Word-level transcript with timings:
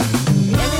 Everybody 0.00 0.79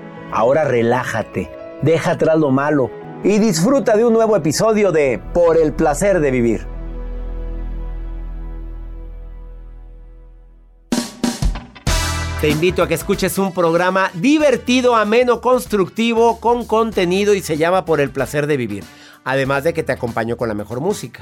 Ahora 0.33 0.63
relájate, 0.63 1.51
deja 1.81 2.11
atrás 2.11 2.39
lo 2.39 2.51
malo 2.51 2.89
y 3.21 3.37
disfruta 3.37 3.97
de 3.97 4.05
un 4.05 4.13
nuevo 4.13 4.37
episodio 4.37 4.93
de 4.93 5.21
Por 5.33 5.57
el 5.57 5.73
placer 5.73 6.21
de 6.21 6.31
vivir. 6.31 6.65
Te 12.39 12.49
invito 12.49 12.81
a 12.81 12.87
que 12.87 12.93
escuches 12.93 13.37
un 13.37 13.53
programa 13.53 14.09
divertido, 14.13 14.95
ameno, 14.95 15.41
constructivo, 15.41 16.39
con 16.39 16.65
contenido 16.65 17.35
y 17.35 17.41
se 17.41 17.57
llama 17.57 17.83
Por 17.83 17.99
el 17.99 18.09
placer 18.09 18.47
de 18.47 18.55
vivir. 18.55 18.85
Además 19.25 19.65
de 19.65 19.73
que 19.73 19.83
te 19.83 19.91
acompaño 19.91 20.37
con 20.37 20.47
la 20.47 20.55
mejor 20.55 20.79
música. 20.79 21.19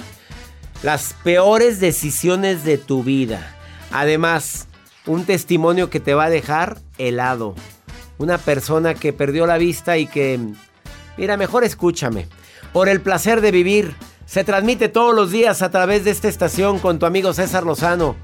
Las 0.84 1.16
peores 1.24 1.80
decisiones 1.80 2.64
de 2.64 2.78
tu 2.78 3.04
vida. 3.04 3.56
Además, 3.92 4.68
un 5.08 5.26
testimonio 5.26 5.90
que 5.90 6.00
te 6.00 6.14
va 6.14 6.26
a 6.26 6.30
dejar 6.30 6.78
helado 7.00 7.56
una 8.20 8.38
persona 8.38 8.94
que 8.94 9.14
perdió 9.14 9.48
la 9.48 9.58
vista 9.58 9.98
y 9.98 10.06
que, 10.06 10.40
mira, 11.18 11.38
mejor 11.38 11.64
escúchame. 11.64 12.28
Por 12.74 12.88
el 12.90 13.02
placer 13.02 13.42
de 13.42 13.52
vivir, 13.52 13.96
se 14.26 14.44
transmite 14.44 14.90
todos 14.90 15.16
los 15.16 15.32
días 15.32 15.64
a 15.64 15.72
través 15.72 16.04
de 16.04 16.12
esta 16.12 16.28
estación 16.28 16.78
con 16.80 17.00
tu 17.00 17.08
amigo 17.08 17.34
César 17.34 17.64
Lozano. 17.64 18.16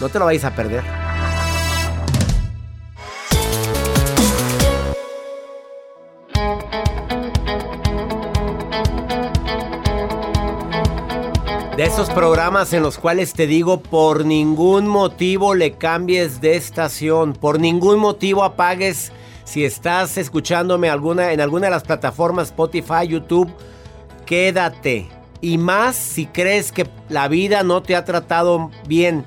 No 0.00 0.08
te 0.08 0.18
lo 0.18 0.24
vais 0.24 0.44
a 0.44 0.54
perder. 0.56 0.82
De 11.76 11.84
esos 11.84 12.10
programas 12.10 12.72
en 12.72 12.82
los 12.82 12.98
cuales 12.98 13.32
te 13.34 13.46
digo 13.46 13.82
por 13.82 14.24
ningún 14.24 14.86
motivo 14.86 15.54
le 15.54 15.72
cambies 15.72 16.40
de 16.40 16.56
estación, 16.56 17.34
por 17.34 17.60
ningún 17.60 17.98
motivo 17.98 18.44
apagues 18.44 19.12
si 19.52 19.66
estás 19.66 20.16
escuchándome 20.16 20.88
en 20.88 21.40
alguna 21.42 21.66
de 21.66 21.70
las 21.70 21.82
plataformas 21.82 22.48
Spotify, 22.48 23.06
YouTube, 23.06 23.52
quédate. 24.24 25.10
Y 25.42 25.58
más 25.58 25.94
si 25.94 26.24
crees 26.24 26.72
que 26.72 26.88
la 27.10 27.28
vida 27.28 27.62
no 27.62 27.82
te 27.82 27.94
ha 27.94 28.06
tratado 28.06 28.70
bien 28.88 29.26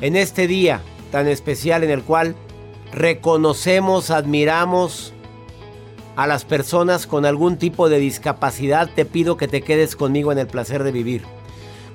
en 0.00 0.14
este 0.14 0.46
día 0.46 0.82
tan 1.10 1.26
especial 1.26 1.82
en 1.82 1.90
el 1.90 2.04
cual 2.04 2.36
reconocemos, 2.92 4.12
admiramos 4.12 5.12
a 6.14 6.28
las 6.28 6.44
personas 6.44 7.08
con 7.08 7.26
algún 7.26 7.56
tipo 7.56 7.88
de 7.88 7.98
discapacidad, 7.98 8.88
te 8.94 9.04
pido 9.04 9.36
que 9.36 9.48
te 9.48 9.62
quedes 9.62 9.96
conmigo 9.96 10.30
en 10.30 10.38
el 10.38 10.46
placer 10.46 10.84
de 10.84 10.92
vivir. 10.92 11.24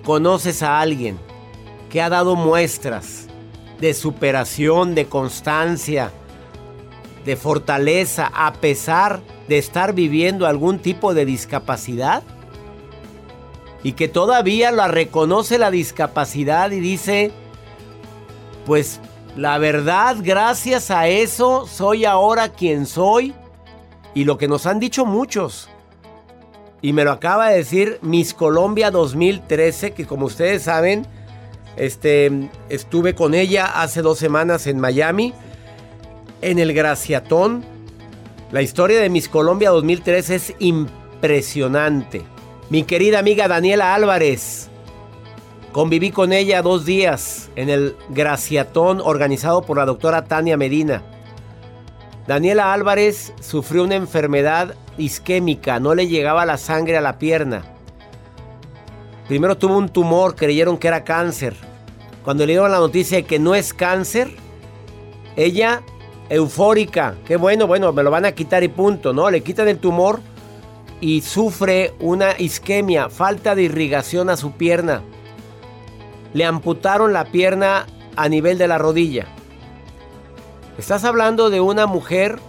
Conoces 0.04 0.62
a 0.62 0.82
alguien 0.82 1.18
que 1.90 2.02
ha 2.02 2.10
dado 2.10 2.36
muestras 2.36 3.28
de 3.80 3.94
superación, 3.94 4.94
de 4.94 5.06
constancia, 5.06 6.12
de 7.26 7.36
fortaleza 7.36 8.32
a 8.34 8.54
pesar 8.54 9.22
de 9.48 9.58
estar 9.58 9.94
viviendo 9.94 10.48
algún 10.48 10.80
tipo 10.80 11.14
de 11.14 11.26
discapacidad? 11.26 12.24
Y 13.84 13.94
que 13.94 14.08
todavía 14.08 14.72
la 14.72 14.88
reconoce 14.88 15.58
la 15.58 15.72
discapacidad 15.72 16.72
y 16.72 16.80
dice, 16.80 17.32
pues 18.66 19.00
la 19.36 19.58
verdad, 19.58 20.18
gracias 20.22 20.92
a 20.92 21.08
eso 21.08 21.66
soy 21.68 22.06
ahora 22.06 22.50
quien 22.50 22.86
soy. 22.86 23.34
Y 24.14 24.26
lo 24.26 24.38
que 24.38 24.48
nos 24.48 24.66
han 24.66 24.80
dicho 24.80 25.06
muchos. 25.06 25.70
Y 26.82 26.94
me 26.94 27.04
lo 27.04 27.12
acaba 27.12 27.50
de 27.50 27.58
decir 27.58 28.00
Miss 28.02 28.34
Colombia 28.34 28.92
2013, 28.92 29.94
que 29.94 30.06
como 30.06 30.26
ustedes 30.26 30.64
saben, 30.64 31.06
este, 31.78 32.50
estuve 32.70 33.16
con 33.16 33.34
ella 33.34 33.66
hace 33.82 34.02
dos 34.02 34.20
semanas 34.20 34.68
en 34.68 34.80
Miami 34.80 35.34
en 36.42 36.60
el 36.60 36.74
Graciatón. 36.74 37.64
La 38.52 38.62
historia 38.62 39.00
de 39.00 39.10
Miss 39.10 39.30
Colombia 39.30 39.70
2003 39.70 40.30
es 40.30 40.54
impresionante. 40.60 42.24
Mi 42.70 42.84
querida 42.84 43.20
amiga 43.20 43.48
Daniela 43.48 43.96
Álvarez. 43.96 44.70
Conviví 45.72 46.12
con 46.12 46.34
ella 46.34 46.62
dos 46.62 46.86
días 46.86 47.50
en 47.56 47.70
el 47.70 47.96
Graciatón 48.10 49.02
organizado 49.02 49.62
por 49.62 49.78
la 49.78 49.86
doctora 49.86 50.26
Tania 50.26 50.58
Medina. 50.58 51.02
Daniela 52.28 52.74
Álvarez 52.74 53.34
sufrió 53.40 53.84
una 53.84 53.96
enfermedad 53.96 54.76
isquémica, 54.98 55.80
no 55.80 55.96
le 55.96 56.08
llegaba 56.08 56.46
la 56.46 56.58
sangre 56.58 56.98
a 56.98 57.02
la 57.02 57.18
pierna. 57.18 57.64
Primero 59.28 59.58
tuvo 59.58 59.78
un 59.78 59.90
tumor, 59.90 60.36
creyeron 60.36 60.78
que 60.78 60.90
era 60.90 61.06
cáncer. 61.06 61.56
Cuando 62.24 62.46
le 62.46 62.54
dieron 62.54 62.72
la 62.72 62.80
noticia 62.80 63.18
de 63.18 63.24
que 63.24 63.40
no 63.40 63.56
es 63.56 63.74
cáncer, 63.74 64.30
ella 65.38 65.82
eufórica. 66.32 67.16
Qué 67.28 67.36
bueno, 67.36 67.68
bueno, 67.68 67.92
me 67.92 68.04
lo 68.04 68.10
van 68.10 68.26
a 68.26 68.32
quitar 68.32 68.64
y 68.64 68.70
punto, 68.70 69.12
¿no? 69.12 69.30
Le 69.30 69.42
quitan 69.42 69.68
el 69.68 69.78
tumor 69.78 70.22
y 71.02 71.22
sufre 71.22 71.94
una 72.00 72.40
isquemia, 72.40 73.10
falta 73.10 73.54
de 73.54 73.64
irrigación 73.64 74.30
a 74.30 74.38
su 74.38 74.54
pierna. 74.54 75.02
Le 76.34 76.46
amputaron 76.46 77.12
la 77.12 77.26
pierna 77.26 77.86
a 78.16 78.30
nivel 78.30 78.58
de 78.58 78.70
la 78.70 78.78
rodilla. 78.78 79.28
Estás 80.78 81.04
hablando 81.04 81.50
de 81.50 81.60
una 81.60 81.86
mujer 81.86 82.40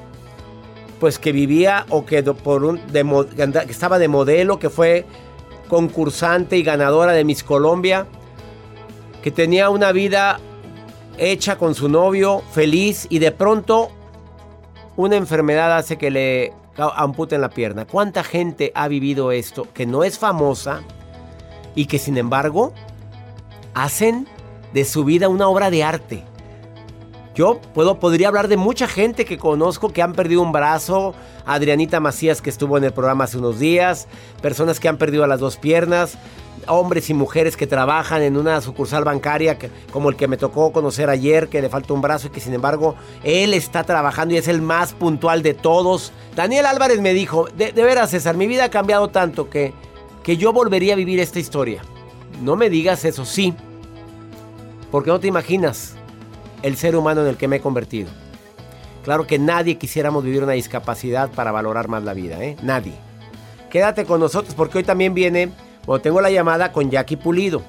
pues 1.00 1.18
que 1.18 1.32
vivía 1.32 1.84
o 1.88 2.06
que 2.06 2.22
por 2.22 2.64
un 2.64 2.78
que 2.78 3.64
estaba 3.68 3.98
de 3.98 4.06
modelo, 4.06 4.60
que 4.60 4.70
fue 4.70 5.04
concursante 5.68 6.56
y 6.56 6.62
ganadora 6.62 7.10
de 7.12 7.24
Miss 7.24 7.42
Colombia, 7.42 8.06
que 9.22 9.32
tenía 9.32 9.70
una 9.70 9.90
vida 9.90 10.38
hecha 11.18 11.56
con 11.56 11.74
su 11.74 11.88
novio, 11.88 12.42
feliz, 12.52 13.06
y 13.10 13.18
de 13.18 13.32
pronto 13.32 13.90
una 14.96 15.16
enfermedad 15.16 15.76
hace 15.76 15.98
que 15.98 16.10
le 16.10 16.52
amputen 16.76 17.40
la 17.40 17.50
pierna. 17.50 17.86
¿Cuánta 17.86 18.24
gente 18.24 18.72
ha 18.74 18.88
vivido 18.88 19.32
esto 19.32 19.68
que 19.72 19.86
no 19.86 20.04
es 20.04 20.18
famosa 20.18 20.82
y 21.74 21.86
que 21.86 21.98
sin 21.98 22.18
embargo 22.18 22.72
hacen 23.74 24.26
de 24.72 24.84
su 24.84 25.04
vida 25.04 25.28
una 25.28 25.48
obra 25.48 25.70
de 25.70 25.84
arte? 25.84 26.24
Yo 27.34 27.60
puedo, 27.72 27.98
podría 27.98 28.28
hablar 28.28 28.48
de 28.48 28.58
mucha 28.58 28.86
gente 28.86 29.24
que 29.24 29.38
conozco 29.38 29.90
que 29.90 30.02
han 30.02 30.12
perdido 30.12 30.42
un 30.42 30.52
brazo, 30.52 31.14
Adrianita 31.46 31.98
Macías 31.98 32.42
que 32.42 32.50
estuvo 32.50 32.76
en 32.76 32.84
el 32.84 32.92
programa 32.92 33.24
hace 33.24 33.38
unos 33.38 33.58
días, 33.58 34.06
personas 34.42 34.78
que 34.78 34.88
han 34.88 34.98
perdido 34.98 35.26
las 35.26 35.40
dos 35.40 35.56
piernas, 35.56 36.18
hombres 36.66 37.08
y 37.08 37.14
mujeres 37.14 37.56
que 37.56 37.66
trabajan 37.66 38.20
en 38.20 38.36
una 38.36 38.60
sucursal 38.60 39.04
bancaria 39.04 39.56
como 39.90 40.10
el 40.10 40.16
que 40.16 40.28
me 40.28 40.36
tocó 40.36 40.72
conocer 40.72 41.08
ayer, 41.08 41.48
que 41.48 41.62
le 41.62 41.70
falta 41.70 41.94
un 41.94 42.02
brazo 42.02 42.26
y 42.26 42.30
que 42.30 42.40
sin 42.40 42.52
embargo 42.52 42.96
él 43.24 43.54
está 43.54 43.82
trabajando 43.84 44.34
y 44.34 44.36
es 44.36 44.46
el 44.46 44.60
más 44.60 44.92
puntual 44.92 45.42
de 45.42 45.54
todos. 45.54 46.12
Daniel 46.36 46.66
Álvarez 46.66 47.00
me 47.00 47.14
dijo, 47.14 47.48
de, 47.56 47.72
veras 47.72 48.10
César, 48.10 48.36
mi 48.36 48.46
vida 48.46 48.64
ha 48.64 48.70
cambiado 48.70 49.08
tanto 49.08 49.48
que, 49.48 49.72
que 50.22 50.36
yo 50.36 50.52
volvería 50.52 50.92
a 50.92 50.96
vivir 50.96 51.18
esta 51.18 51.38
historia. 51.38 51.82
No 52.42 52.56
me 52.56 52.68
digas 52.68 53.06
eso, 53.06 53.24
sí, 53.24 53.54
porque 54.90 55.10
no 55.10 55.18
te 55.18 55.28
imaginas 55.28 55.96
el 56.62 56.76
ser 56.76 56.96
humano 56.96 57.22
en 57.22 57.28
el 57.28 57.36
que 57.36 57.48
me 57.48 57.56
he 57.56 57.60
convertido. 57.60 58.10
Claro 59.04 59.26
que 59.26 59.38
nadie 59.38 59.78
quisiéramos 59.78 60.22
vivir 60.22 60.42
una 60.42 60.52
discapacidad 60.52 61.30
para 61.30 61.50
valorar 61.50 61.88
más 61.88 62.04
la 62.04 62.14
vida, 62.14 62.42
¿eh? 62.42 62.56
Nadie. 62.62 62.94
Quédate 63.70 64.04
con 64.04 64.20
nosotros 64.20 64.54
porque 64.54 64.78
hoy 64.78 64.84
también 64.84 65.14
viene, 65.14 65.50
o 65.86 66.00
tengo 66.00 66.20
la 66.20 66.30
llamada 66.30 66.72
con 66.72 66.90
Jackie 66.90 67.16
Pulido. 67.16 67.62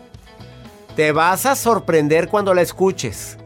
Te 0.95 1.11
vas 1.11 1.45
a 1.45 1.55
sorprender 1.55 2.29
cuando 2.29 2.53
la 2.53 2.61
escuches. 2.61 3.37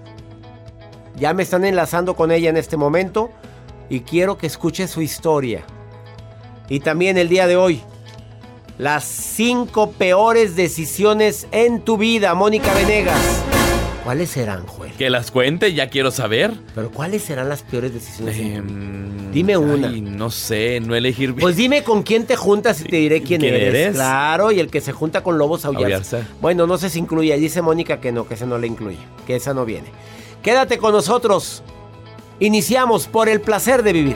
Ya 1.15 1.33
me 1.33 1.43
están 1.43 1.63
enlazando 1.63 2.15
con 2.15 2.31
ella 2.31 2.49
en 2.49 2.57
este 2.57 2.75
momento 2.75 3.31
y 3.89 4.01
quiero 4.01 4.37
que 4.37 4.47
escuches 4.47 4.91
su 4.91 5.01
historia. 5.01 5.63
Y 6.67 6.81
también 6.81 7.17
el 7.17 7.29
día 7.29 7.47
de 7.47 7.55
hoy, 7.55 7.81
las 8.77 9.05
cinco 9.05 9.91
peores 9.91 10.55
decisiones 10.55 11.47
en 11.51 11.81
tu 11.81 11.97
vida, 11.97 12.33
Mónica 12.33 12.73
Venegas. 12.73 13.56
¿Cuáles 14.07 14.29
serán, 14.29 14.65
Joel? 14.65 14.93
Que 14.93 15.09
las 15.09 15.31
cuente, 15.31 15.73
ya 15.73 15.89
quiero 15.89 16.11
saber. 16.11 16.53
Pero 16.73 16.91
¿cuáles 16.91 17.23
serán 17.23 17.49
las 17.49 17.61
peores 17.61 17.93
decisiones? 17.93 18.39
Em, 18.39 19.33
dime 19.33 19.57
una. 19.57 19.89
no 19.89 20.31
sé, 20.31 20.79
no 20.79 20.95
elegir 20.95 21.33
bien. 21.33 21.41
Pues 21.41 21.57
dime 21.57 21.83
con 21.83 22.03
quién 22.03 22.25
te 22.25 22.37
juntas 22.37 22.79
y 22.79 22.85
te 22.85 22.95
diré 22.95 23.21
quién, 23.21 23.43
eres? 23.43 23.95
Claro, 23.95 24.53
y 24.53 24.61
el 24.61 24.69
que 24.69 24.79
se 24.79 24.93
junta 24.93 25.23
con 25.23 25.37
lobos 25.37 25.65
aullarse. 25.65 26.23
Bueno, 26.39 26.65
no 26.67 26.77
sé 26.77 26.89
si 26.89 26.99
incluye. 26.99 27.35
Dice 27.35 27.61
Mónica 27.61 27.99
que 27.99 28.13
no, 28.13 28.25
que 28.25 28.35
ese 28.35 28.45
no 28.45 28.57
le 28.57 28.67
incluye. 28.67 28.99
Que 29.25 29.35
esa 29.35 29.53
no 29.53 29.65
viene. 29.65 29.89
Quédate 30.41 30.77
con 30.77 30.93
nosotros. 30.93 31.61
Iniciamos 32.39 33.09
por 33.09 33.27
el 33.27 33.41
placer 33.41 33.83
de 33.83 33.91
vivir. 33.91 34.15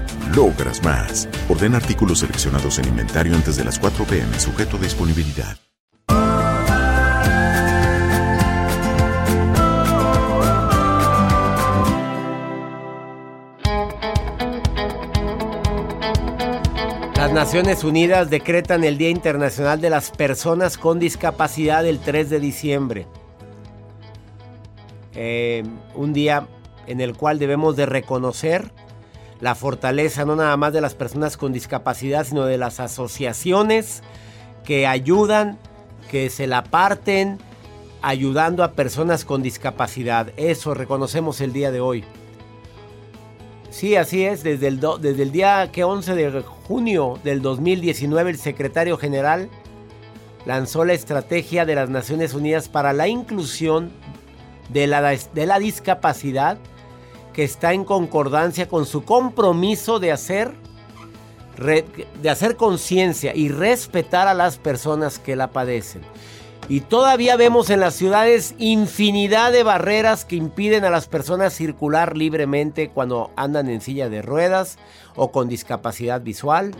logras 0.35 0.83
más. 0.83 1.27
Orden 1.49 1.75
artículos 1.75 2.19
seleccionados 2.19 2.79
en 2.79 2.87
inventario 2.87 3.35
antes 3.35 3.55
de 3.57 3.63
las 3.63 3.79
4 3.79 4.05
pm, 4.05 4.39
sujeto 4.39 4.77
a 4.77 4.79
disponibilidad. 4.79 5.57
Las 17.15 17.31
Naciones 17.33 17.83
Unidas 17.83 18.29
decretan 18.29 18.83
el 18.83 18.97
Día 18.97 19.09
Internacional 19.09 19.79
de 19.79 19.91
las 19.91 20.09
Personas 20.09 20.77
con 20.77 20.99
Discapacidad 20.99 21.85
el 21.85 21.99
3 21.99 22.29
de 22.31 22.39
diciembre. 22.39 23.07
Eh, 25.13 25.63
un 25.93 26.13
día 26.13 26.47
en 26.87 26.99
el 26.99 27.15
cual 27.15 27.37
debemos 27.37 27.75
de 27.75 27.85
reconocer 27.85 28.71
la 29.41 29.55
fortaleza 29.55 30.23
no 30.23 30.35
nada 30.35 30.55
más 30.55 30.71
de 30.71 30.81
las 30.81 30.93
personas 30.93 31.35
con 31.35 31.51
discapacidad, 31.51 32.25
sino 32.25 32.45
de 32.45 32.59
las 32.59 32.79
asociaciones 32.79 34.03
que 34.63 34.85
ayudan, 34.85 35.57
que 36.09 36.29
se 36.29 36.45
la 36.45 36.63
parten, 36.63 37.39
ayudando 38.03 38.63
a 38.63 38.73
personas 38.73 39.25
con 39.25 39.41
discapacidad. 39.41 40.31
Eso 40.37 40.75
reconocemos 40.75 41.41
el 41.41 41.53
día 41.53 41.71
de 41.71 41.81
hoy. 41.81 42.03
Sí, 43.71 43.95
así 43.95 44.23
es. 44.23 44.43
Desde 44.43 44.67
el, 44.67 44.79
desde 44.79 45.23
el 45.23 45.31
día 45.31 45.71
que 45.71 45.83
11 45.83 46.15
de 46.15 46.41
junio 46.41 47.19
del 47.23 47.41
2019, 47.41 48.29
el 48.29 48.37
secretario 48.37 48.97
general 48.97 49.49
lanzó 50.45 50.85
la 50.85 50.93
estrategia 50.93 51.65
de 51.65 51.75
las 51.75 51.89
Naciones 51.89 52.33
Unidas 52.33 52.69
para 52.69 52.93
la 52.93 53.07
inclusión 53.07 53.91
de 54.69 54.87
la, 54.87 55.01
de 55.01 55.45
la 55.45 55.59
discapacidad 55.59 56.57
que 57.33 57.43
está 57.43 57.73
en 57.73 57.85
concordancia 57.85 58.67
con 58.67 58.85
su 58.85 59.03
compromiso 59.03 59.99
de 59.99 60.11
hacer, 60.11 60.53
de 62.21 62.29
hacer 62.29 62.55
conciencia 62.55 63.35
y 63.35 63.49
respetar 63.49 64.27
a 64.27 64.33
las 64.33 64.57
personas 64.57 65.19
que 65.19 65.35
la 65.35 65.51
padecen. 65.51 66.01
Y 66.69 66.81
todavía 66.81 67.35
vemos 67.35 67.69
en 67.69 67.79
las 67.79 67.95
ciudades 67.95 68.55
infinidad 68.57 69.51
de 69.51 69.63
barreras 69.63 70.23
que 70.23 70.35
impiden 70.35 70.85
a 70.85 70.89
las 70.89 71.07
personas 71.07 71.53
circular 71.53 72.15
libremente 72.15 72.89
cuando 72.89 73.31
andan 73.35 73.69
en 73.69 73.81
silla 73.81 74.09
de 74.09 74.21
ruedas 74.21 74.77
o 75.15 75.31
con 75.31 75.49
discapacidad 75.49 76.21
visual. 76.21 76.73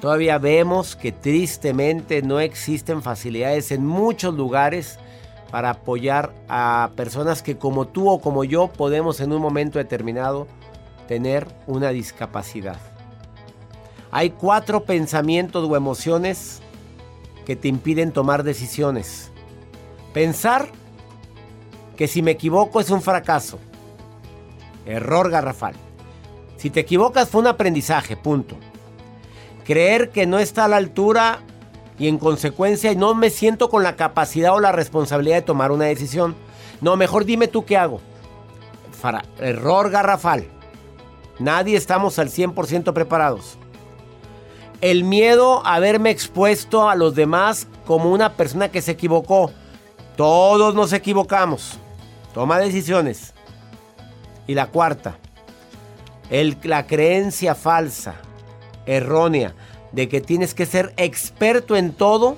Todavía 0.00 0.38
vemos 0.38 0.96
que 0.96 1.12
tristemente 1.12 2.22
no 2.22 2.40
existen 2.40 3.02
facilidades 3.02 3.70
en 3.70 3.86
muchos 3.86 4.34
lugares 4.34 4.98
para 5.50 5.70
apoyar 5.70 6.32
a 6.48 6.90
personas 6.96 7.42
que 7.42 7.58
como 7.58 7.88
tú 7.88 8.08
o 8.08 8.20
como 8.20 8.44
yo 8.44 8.68
podemos 8.68 9.20
en 9.20 9.32
un 9.32 9.42
momento 9.42 9.78
determinado 9.78 10.46
tener 11.08 11.48
una 11.66 11.90
discapacidad. 11.90 12.78
Hay 14.12 14.30
cuatro 14.30 14.84
pensamientos 14.84 15.68
o 15.68 15.76
emociones 15.76 16.60
que 17.44 17.56
te 17.56 17.68
impiden 17.68 18.12
tomar 18.12 18.42
decisiones. 18.42 19.30
Pensar 20.12 20.68
que 21.96 22.08
si 22.08 22.22
me 22.22 22.32
equivoco 22.32 22.80
es 22.80 22.90
un 22.90 23.02
fracaso. 23.02 23.58
Error 24.86 25.30
garrafal. 25.30 25.74
Si 26.56 26.70
te 26.70 26.80
equivocas 26.80 27.28
fue 27.28 27.40
un 27.40 27.46
aprendizaje, 27.46 28.16
punto. 28.16 28.56
Creer 29.64 30.10
que 30.10 30.26
no 30.26 30.38
está 30.38 30.64
a 30.64 30.68
la 30.68 30.76
altura 30.76 31.40
y 32.00 32.08
en 32.08 32.16
consecuencia 32.16 32.94
no 32.94 33.14
me 33.14 33.28
siento 33.28 33.68
con 33.68 33.82
la 33.82 33.94
capacidad 33.94 34.54
o 34.54 34.58
la 34.58 34.72
responsabilidad 34.72 35.36
de 35.36 35.42
tomar 35.42 35.70
una 35.70 35.84
decisión. 35.84 36.34
No, 36.80 36.96
mejor 36.96 37.26
dime 37.26 37.46
tú 37.46 37.66
qué 37.66 37.76
hago. 37.76 38.00
error 39.38 39.90
garrafal. 39.90 40.46
Nadie 41.38 41.76
estamos 41.76 42.18
al 42.18 42.30
100% 42.30 42.94
preparados. 42.94 43.58
El 44.80 45.04
miedo 45.04 45.64
a 45.66 45.78
verme 45.78 46.08
expuesto 46.08 46.88
a 46.88 46.94
los 46.94 47.14
demás 47.14 47.68
como 47.86 48.10
una 48.10 48.32
persona 48.32 48.70
que 48.70 48.80
se 48.80 48.92
equivocó. 48.92 49.52
Todos 50.16 50.74
nos 50.74 50.94
equivocamos. 50.94 51.78
Toma 52.32 52.58
decisiones. 52.58 53.34
Y 54.46 54.54
la 54.54 54.68
cuarta, 54.68 55.18
el, 56.30 56.56
la 56.62 56.86
creencia 56.86 57.54
falsa, 57.54 58.14
errónea, 58.86 59.54
de 59.92 60.08
que 60.08 60.20
tienes 60.20 60.54
que 60.54 60.66
ser 60.66 60.92
experto 60.96 61.76
en 61.76 61.92
todo 61.92 62.36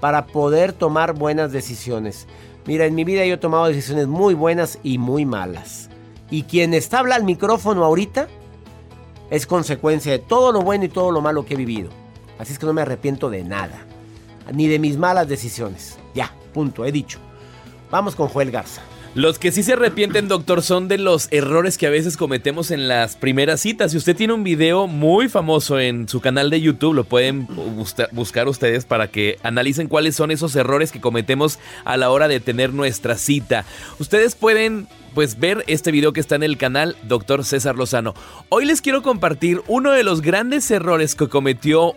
para 0.00 0.26
poder 0.26 0.72
tomar 0.72 1.14
buenas 1.14 1.52
decisiones. 1.52 2.26
Mira, 2.66 2.86
en 2.86 2.94
mi 2.94 3.04
vida 3.04 3.24
yo 3.24 3.34
he 3.34 3.38
tomado 3.38 3.66
decisiones 3.66 4.06
muy 4.06 4.34
buenas 4.34 4.78
y 4.82 4.98
muy 4.98 5.24
malas. 5.24 5.88
Y 6.30 6.44
quien 6.44 6.74
está 6.74 7.00
hablando 7.00 7.22
al 7.22 7.24
micrófono 7.24 7.84
ahorita 7.84 8.28
es 9.30 9.46
consecuencia 9.46 10.12
de 10.12 10.18
todo 10.18 10.52
lo 10.52 10.62
bueno 10.62 10.84
y 10.84 10.88
todo 10.88 11.10
lo 11.10 11.20
malo 11.20 11.44
que 11.44 11.54
he 11.54 11.56
vivido. 11.56 11.90
Así 12.38 12.52
es 12.52 12.58
que 12.58 12.66
no 12.66 12.72
me 12.72 12.82
arrepiento 12.82 13.30
de 13.30 13.44
nada, 13.44 13.86
ni 14.52 14.66
de 14.66 14.78
mis 14.78 14.96
malas 14.96 15.28
decisiones. 15.28 15.98
Ya, 16.14 16.34
punto, 16.52 16.84
he 16.84 16.92
dicho. 16.92 17.18
Vamos 17.90 18.16
con 18.16 18.28
Joel 18.28 18.50
Garza. 18.50 18.82
Los 19.14 19.38
que 19.38 19.52
sí 19.52 19.62
se 19.62 19.74
arrepienten, 19.74 20.26
doctor, 20.26 20.62
son 20.62 20.88
de 20.88 20.96
los 20.96 21.28
errores 21.32 21.76
que 21.76 21.86
a 21.86 21.90
veces 21.90 22.16
cometemos 22.16 22.70
en 22.70 22.88
las 22.88 23.14
primeras 23.14 23.60
citas. 23.60 23.90
Si 23.90 23.98
usted 23.98 24.16
tiene 24.16 24.32
un 24.32 24.42
video 24.42 24.86
muy 24.86 25.28
famoso 25.28 25.78
en 25.78 26.08
su 26.08 26.22
canal 26.22 26.48
de 26.48 26.62
YouTube, 26.62 26.94
lo 26.94 27.04
pueden 27.04 27.46
buscar 28.12 28.48
ustedes 28.48 28.86
para 28.86 29.08
que 29.08 29.36
analicen 29.42 29.88
cuáles 29.88 30.16
son 30.16 30.30
esos 30.30 30.56
errores 30.56 30.92
que 30.92 31.02
cometemos 31.02 31.58
a 31.84 31.98
la 31.98 32.08
hora 32.10 32.26
de 32.26 32.40
tener 32.40 32.72
nuestra 32.72 33.18
cita. 33.18 33.66
Ustedes 33.98 34.34
pueden 34.34 34.88
pues 35.14 35.38
ver 35.38 35.62
este 35.66 35.92
video 35.92 36.14
que 36.14 36.20
está 36.20 36.36
en 36.36 36.42
el 36.42 36.56
canal 36.56 36.96
Doctor 37.02 37.44
César 37.44 37.76
Lozano. 37.76 38.14
Hoy 38.48 38.64
les 38.64 38.80
quiero 38.80 39.02
compartir 39.02 39.60
uno 39.66 39.92
de 39.92 40.04
los 40.04 40.22
grandes 40.22 40.70
errores 40.70 41.14
que 41.14 41.28
cometió 41.28 41.96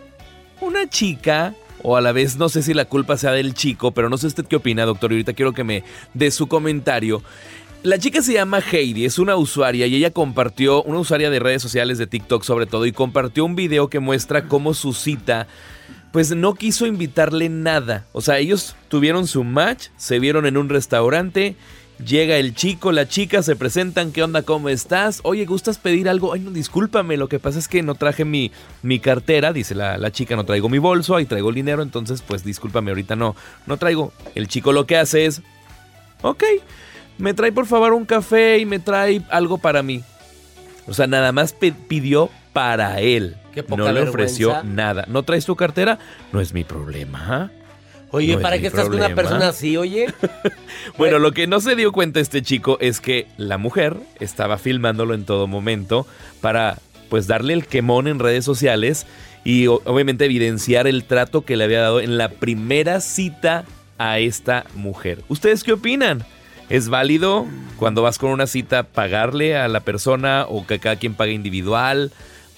una 0.60 0.86
chica 0.86 1.54
o 1.82 1.96
a 1.96 2.00
la 2.00 2.12
vez 2.12 2.36
no 2.36 2.48
sé 2.48 2.62
si 2.62 2.74
la 2.74 2.84
culpa 2.84 3.16
sea 3.16 3.32
del 3.32 3.54
chico, 3.54 3.92
pero 3.92 4.08
no 4.08 4.18
sé 4.18 4.26
usted 4.26 4.46
qué 4.46 4.56
opina, 4.56 4.84
doctor, 4.84 5.12
y 5.12 5.14
ahorita 5.14 5.34
quiero 5.34 5.52
que 5.52 5.64
me 5.64 5.84
dé 6.14 6.30
su 6.30 6.46
comentario. 6.46 7.22
La 7.82 7.98
chica 7.98 8.20
se 8.22 8.32
llama 8.32 8.60
Heidi, 8.60 9.04
es 9.04 9.18
una 9.18 9.36
usuaria 9.36 9.86
y 9.86 9.94
ella 9.94 10.10
compartió, 10.10 10.82
una 10.82 10.98
usuaria 10.98 11.30
de 11.30 11.38
redes 11.38 11.62
sociales 11.62 11.98
de 11.98 12.06
TikTok 12.06 12.42
sobre 12.42 12.66
todo, 12.66 12.86
y 12.86 12.92
compartió 12.92 13.44
un 13.44 13.54
video 13.54 13.88
que 13.88 14.00
muestra 14.00 14.48
cómo 14.48 14.74
su 14.74 14.92
cita 14.92 15.46
pues 16.12 16.34
no 16.34 16.54
quiso 16.54 16.86
invitarle 16.86 17.50
nada. 17.50 18.06
O 18.12 18.22
sea, 18.22 18.38
ellos 18.38 18.74
tuvieron 18.88 19.26
su 19.26 19.44
match, 19.44 19.88
se 19.98 20.18
vieron 20.18 20.46
en 20.46 20.56
un 20.56 20.70
restaurante 20.70 21.56
Llega 22.04 22.36
el 22.36 22.54
chico, 22.54 22.92
la 22.92 23.08
chica, 23.08 23.42
se 23.42 23.56
presentan, 23.56 24.12
¿qué 24.12 24.22
onda? 24.22 24.42
¿Cómo 24.42 24.68
estás? 24.68 25.20
Oye, 25.22 25.46
¿gustas 25.46 25.78
pedir 25.78 26.10
algo? 26.10 26.34
Ay, 26.34 26.40
no, 26.40 26.50
discúlpame, 26.50 27.16
lo 27.16 27.28
que 27.28 27.38
pasa 27.38 27.58
es 27.58 27.68
que 27.68 27.82
no 27.82 27.94
traje 27.94 28.26
mi, 28.26 28.52
mi 28.82 29.00
cartera, 29.00 29.54
dice 29.54 29.74
la, 29.74 29.96
la, 29.96 30.12
chica, 30.12 30.36
no 30.36 30.44
traigo 30.44 30.68
mi 30.68 30.76
bolso, 30.76 31.16
ahí 31.16 31.24
traigo 31.24 31.48
el 31.48 31.54
dinero, 31.54 31.82
entonces 31.82 32.20
pues 32.20 32.44
discúlpame, 32.44 32.90
ahorita 32.90 33.16
no, 33.16 33.34
no 33.66 33.78
traigo. 33.78 34.12
El 34.34 34.46
chico 34.46 34.74
lo 34.74 34.86
que 34.86 34.98
hace 34.98 35.24
es, 35.24 35.40
ok, 36.20 36.44
me 37.16 37.32
trae 37.32 37.50
por 37.50 37.64
favor 37.64 37.94
un 37.94 38.04
café 38.04 38.58
y 38.58 38.66
me 38.66 38.78
trae 38.78 39.22
algo 39.30 39.56
para 39.56 39.82
mí. 39.82 40.02
O 40.86 40.92
sea, 40.92 41.06
nada 41.06 41.32
más 41.32 41.54
pidió 41.54 42.30
para 42.52 43.00
él. 43.00 43.36
no 43.74 43.92
le 43.92 44.02
ofreció 44.02 44.62
nada. 44.64 45.04
¿No 45.08 45.22
traes 45.22 45.46
tu 45.46 45.56
cartera? 45.56 45.98
No 46.32 46.40
es 46.40 46.52
mi 46.52 46.62
problema. 46.62 47.50
Oye, 48.10 48.38
¿para 48.38 48.58
qué 48.58 48.68
estás 48.68 48.88
con 48.88 48.96
una 48.96 49.14
persona 49.14 49.48
así, 49.48 49.76
oye? 49.76 50.06
bueno, 50.98 51.18
lo 51.18 51.32
que 51.32 51.46
no 51.46 51.60
se 51.60 51.76
dio 51.76 51.92
cuenta 51.92 52.20
este 52.20 52.42
chico 52.42 52.78
es 52.80 53.00
que 53.00 53.26
la 53.36 53.58
mujer 53.58 53.96
estaba 54.20 54.58
filmándolo 54.58 55.14
en 55.14 55.24
todo 55.24 55.46
momento 55.46 56.06
para 56.40 56.78
pues 57.08 57.26
darle 57.26 57.52
el 57.52 57.66
quemón 57.66 58.08
en 58.08 58.18
redes 58.18 58.44
sociales 58.44 59.06
y 59.44 59.66
obviamente 59.66 60.24
evidenciar 60.24 60.86
el 60.86 61.04
trato 61.04 61.44
que 61.44 61.56
le 61.56 61.64
había 61.64 61.80
dado 61.80 62.00
en 62.00 62.18
la 62.18 62.30
primera 62.30 63.00
cita 63.00 63.64
a 63.98 64.18
esta 64.18 64.66
mujer. 64.74 65.22
¿Ustedes 65.28 65.62
qué 65.62 65.72
opinan? 65.72 66.24
¿Es 66.68 66.88
válido 66.88 67.46
cuando 67.76 68.02
vas 68.02 68.18
con 68.18 68.30
una 68.30 68.48
cita 68.48 68.82
pagarle 68.82 69.56
a 69.56 69.68
la 69.68 69.80
persona 69.80 70.46
o 70.48 70.66
que 70.66 70.80
cada 70.80 70.96
quien 70.96 71.14
pague 71.14 71.32
individual 71.32 72.10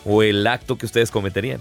o 0.07 0.23
el 0.23 0.47
acto 0.47 0.79
que 0.79 0.87
ustedes 0.87 1.11
cometerían? 1.11 1.61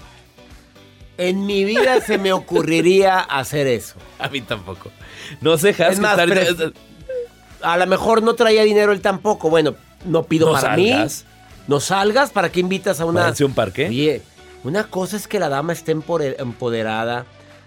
En 1.18 1.46
mi 1.46 1.66
vida 1.66 2.00
se 2.02 2.18
me 2.18 2.32
ocurriría 2.32 3.20
hacer 3.20 3.68
eso. 3.68 3.96
A 4.20 4.30
mí 4.30 4.42
tampoco. 4.42 4.92
No 5.42 5.58
sé, 5.58 5.76
es 5.78 6.00
más, 6.00 6.18
a 7.62 7.78
lo 7.78 7.88
mejor 7.88 8.22
no 8.24 8.36
traía 8.36 8.64
dinero 8.64 8.92
él 8.92 9.02
tampoco. 9.02 9.50
Bueno, 9.50 9.76
no 10.06 10.24
pido 10.24 10.52
para 10.54 10.76
mí. 10.76 10.94
No 11.68 11.80
salgas, 11.80 12.30
¿para 12.30 12.50
qué 12.50 12.62
invitas 12.62 13.02
a 13.02 13.06
una... 13.06 13.34
un 13.44 13.54
parque? 13.54 13.88
Oye, 13.88 14.22
una 14.64 14.86
cosa 14.86 15.18
es 15.18 15.28
que 15.28 15.40
la 15.40 15.50
dama 15.50 15.74
esté 15.74 15.92
empoderada, 15.92 17.26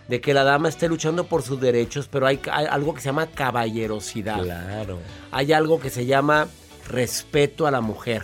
de 0.08 0.20
que 0.20 0.32
la 0.32 0.42
dama 0.42 0.70
esté 0.70 0.88
luchando 0.88 1.24
por 1.24 1.42
sus 1.42 1.60
derechos, 1.60 2.08
pero 2.10 2.26
hay, 2.26 2.40
algo 2.50 2.94
que 2.94 3.00
se 3.00 3.06
llama 3.06 3.26
caballerosidad. 3.26 4.42
Claro. 4.42 4.98
Hay 5.30 5.52
algo 5.52 5.80
que 5.80 5.90
se 5.90 6.06
llama 6.06 6.48
respeto 6.88 7.66
a 7.66 7.70
la 7.70 7.82
mujer. 7.82 8.22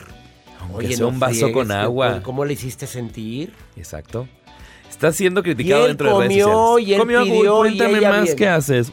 Oye, 0.72 0.96
no 0.96 1.08
un 1.08 1.20
vaso 1.20 1.52
con 1.52 1.70
agua. 1.70 2.22
¿Cómo 2.22 2.44
le 2.44 2.54
hiciste 2.54 2.86
sentir? 2.86 3.52
Exacto. 3.76 4.26
Está 4.90 5.12
siendo 5.12 5.42
criticado 5.42 5.86
dentro 5.86 6.18
de 6.18 6.28
redes 6.28 6.42
sociales. 6.42 6.88
Y 6.88 6.92
él 6.94 7.00
comió 7.00 7.22
pidió, 7.22 7.56
cuéntame 7.58 8.00
más 8.00 8.34
qué 8.34 8.48
haces. 8.48 8.92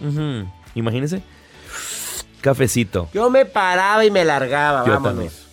Imagínese. 0.75 1.21
Cafecito. 2.41 3.09
Yo 3.13 3.29
me 3.29 3.45
paraba 3.45 4.03
y 4.03 4.11
me 4.11 4.25
largaba, 4.25 4.85
Yo 4.85 4.93
vámonos. 4.93 5.47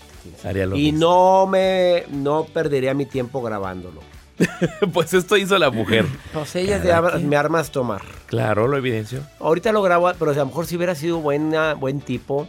Haría 0.45 0.67
lo 0.67 0.77
y 0.77 0.93
no 0.93 1.47
me 1.47 2.05
no 2.11 2.45
perdería 2.45 2.95
mi 2.95 3.07
tiempo 3.07 3.41
grabándolo. 3.43 4.01
pues 4.93 5.15
esto 5.15 5.37
hizo 5.37 5.59
la 5.59 5.71
mujer. 5.71 6.07
Pues 6.33 6.57
ella 6.57 6.81
me 7.21 7.37
armas 7.37 7.71
tomar. 7.71 8.03
Claro, 8.27 8.69
lo 8.69 8.77
evidencio. 8.77 9.21
Ahorita 9.39 9.73
lo 9.73 9.83
grabo, 9.83 10.11
pero 10.19 10.31
a 10.31 10.35
lo 10.35 10.47
mejor 10.47 10.67
si 10.67 10.77
hubiera 10.77 10.95
sido 10.95 11.19
buena, 11.19 11.75
buen 11.75 12.01
tipo, 12.01 12.49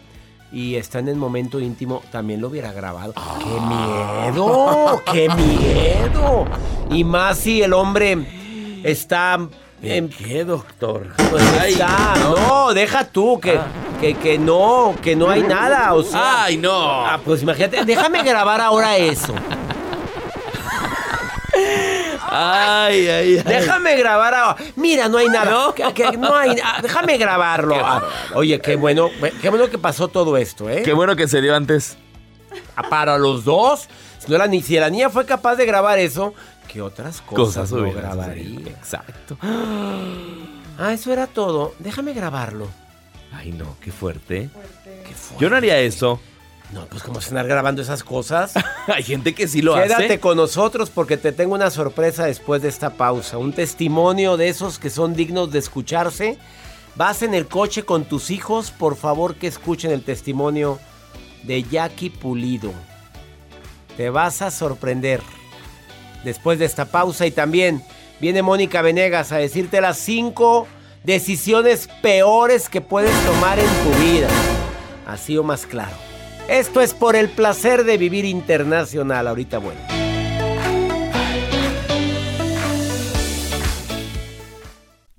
y 0.51 0.75
está 0.75 0.99
en 0.99 1.07
el 1.07 1.15
momento 1.15 1.59
íntimo, 1.59 2.01
también 2.11 2.41
lo 2.41 2.49
hubiera 2.49 2.73
grabado. 2.73 3.13
¡Qué 3.39 4.29
miedo! 4.29 5.01
¡Qué 5.11 5.29
miedo! 5.35 6.45
Y 6.89 7.03
más 7.03 7.39
si 7.39 7.61
el 7.61 7.73
hombre 7.73 8.81
está... 8.83 9.39
¿En 9.83 10.09
qué, 10.09 10.45
doctor? 10.45 11.07
Pues 11.31 11.43
está, 11.65 12.13
no. 12.19 12.71
deja 12.71 13.03
tú, 13.05 13.39
que, 13.39 13.57
ah. 13.57 13.65
que, 13.99 14.13
que, 14.13 14.37
no, 14.37 14.93
que 15.01 15.15
no 15.15 15.27
hay 15.27 15.41
nada. 15.41 15.95
O 15.95 16.03
sea, 16.03 16.43
¡Ay, 16.43 16.57
no! 16.57 17.03
Ah, 17.03 17.19
pues 17.25 17.41
imagínate, 17.41 17.83
déjame 17.83 18.21
grabar 18.21 18.61
ahora 18.61 18.97
eso. 18.97 19.33
Ay, 22.33 23.07
ay, 23.09 23.37
ay. 23.37 23.43
Déjame 23.45 23.97
grabar 23.97 24.33
ahora. 24.33 24.63
Mira, 24.77 25.09
no 25.09 25.17
hay 25.17 25.27
nada. 25.27 25.51
¿No? 25.51 26.35
hay, 26.35 26.55
déjame 26.81 27.17
grabarlo. 27.17 27.75
Ah, 27.75 28.01
oye, 28.35 28.61
qué 28.61 28.77
bueno, 28.77 29.09
qué 29.41 29.49
bueno 29.49 29.69
que 29.69 29.77
pasó 29.77 30.07
todo 30.07 30.37
esto, 30.37 30.69
¿eh? 30.69 30.81
Qué 30.83 30.93
bueno 30.93 31.15
que 31.17 31.27
se 31.27 31.41
dio 31.41 31.53
antes. 31.53 31.97
Ah, 32.75 32.83
para 32.83 33.17
los 33.17 33.43
dos. 33.43 33.89
Si, 34.19 34.31
no 34.31 34.37
la, 34.37 34.49
si 34.49 34.75
la 34.79 34.89
niña 34.89 35.09
fue 35.09 35.25
capaz 35.25 35.55
de 35.57 35.65
grabar 35.65 35.99
eso, 35.99 36.33
¿qué 36.69 36.81
otras 36.81 37.21
cosas, 37.21 37.69
cosas 37.69 37.71
no 37.71 37.91
grabaría? 37.91 38.69
Exacto. 38.69 39.37
Ah, 39.41 40.93
eso 40.93 41.11
era 41.11 41.27
todo. 41.27 41.73
Déjame 41.79 42.13
grabarlo. 42.13 42.69
Ay, 43.33 43.51
no, 43.51 43.75
qué 43.81 43.91
fuerte. 43.91 44.49
Qué 44.83 45.13
fuerte. 45.13 45.43
Yo 45.43 45.49
no 45.49 45.57
haría 45.57 45.79
eso. 45.79 46.19
No, 46.73 46.85
pues 46.85 47.03
como 47.03 47.19
cenar 47.19 47.47
grabando 47.47 47.81
esas 47.81 48.03
cosas. 48.03 48.53
Hay 48.87 49.03
gente 49.03 49.33
que 49.33 49.47
sí 49.47 49.61
lo 49.61 49.75
hace. 49.75 49.87
Quédate 49.87 50.19
con 50.19 50.37
nosotros 50.37 50.89
porque 50.89 51.17
te 51.17 51.31
tengo 51.31 51.53
una 51.53 51.69
sorpresa 51.69 52.25
después 52.25 52.61
de 52.61 52.69
esta 52.69 52.91
pausa. 52.91 53.37
Un 53.37 53.53
testimonio 53.53 54.37
de 54.37 54.49
esos 54.49 54.79
que 54.79 54.89
son 54.89 55.13
dignos 55.13 55.51
de 55.51 55.59
escucharse. 55.59 56.37
Vas 56.95 57.23
en 57.23 57.33
el 57.33 57.47
coche 57.47 57.83
con 57.83 58.05
tus 58.05 58.31
hijos, 58.31 58.71
por 58.71 58.95
favor 58.95 59.35
que 59.35 59.47
escuchen 59.47 59.91
el 59.91 60.03
testimonio 60.03 60.79
de 61.43 61.63
Jackie 61.63 62.09
Pulido. 62.09 62.71
Te 63.97 64.09
vas 64.09 64.41
a 64.41 64.51
sorprender 64.51 65.21
después 66.23 66.59
de 66.59 66.65
esta 66.65 66.85
pausa 66.85 67.25
y 67.25 67.31
también 67.31 67.83
viene 68.19 68.41
Mónica 68.41 68.81
Venegas 68.81 69.31
a 69.31 69.37
decirte 69.37 69.81
las 69.81 69.97
cinco 69.97 70.67
decisiones 71.03 71.87
peores 72.01 72.69
que 72.69 72.81
puedes 72.81 73.15
tomar 73.25 73.57
en 73.57 73.65
tu 73.65 74.03
vida. 74.03 74.27
Así 75.07 75.37
o 75.37 75.43
más 75.43 75.65
claro. 75.65 76.10
Esto 76.47 76.81
es 76.81 76.93
por 76.93 77.15
el 77.15 77.29
placer 77.29 77.83
de 77.83 77.97
vivir 77.97 78.25
internacional. 78.25 79.27
Ahorita 79.27 79.57
bueno. 79.59 79.79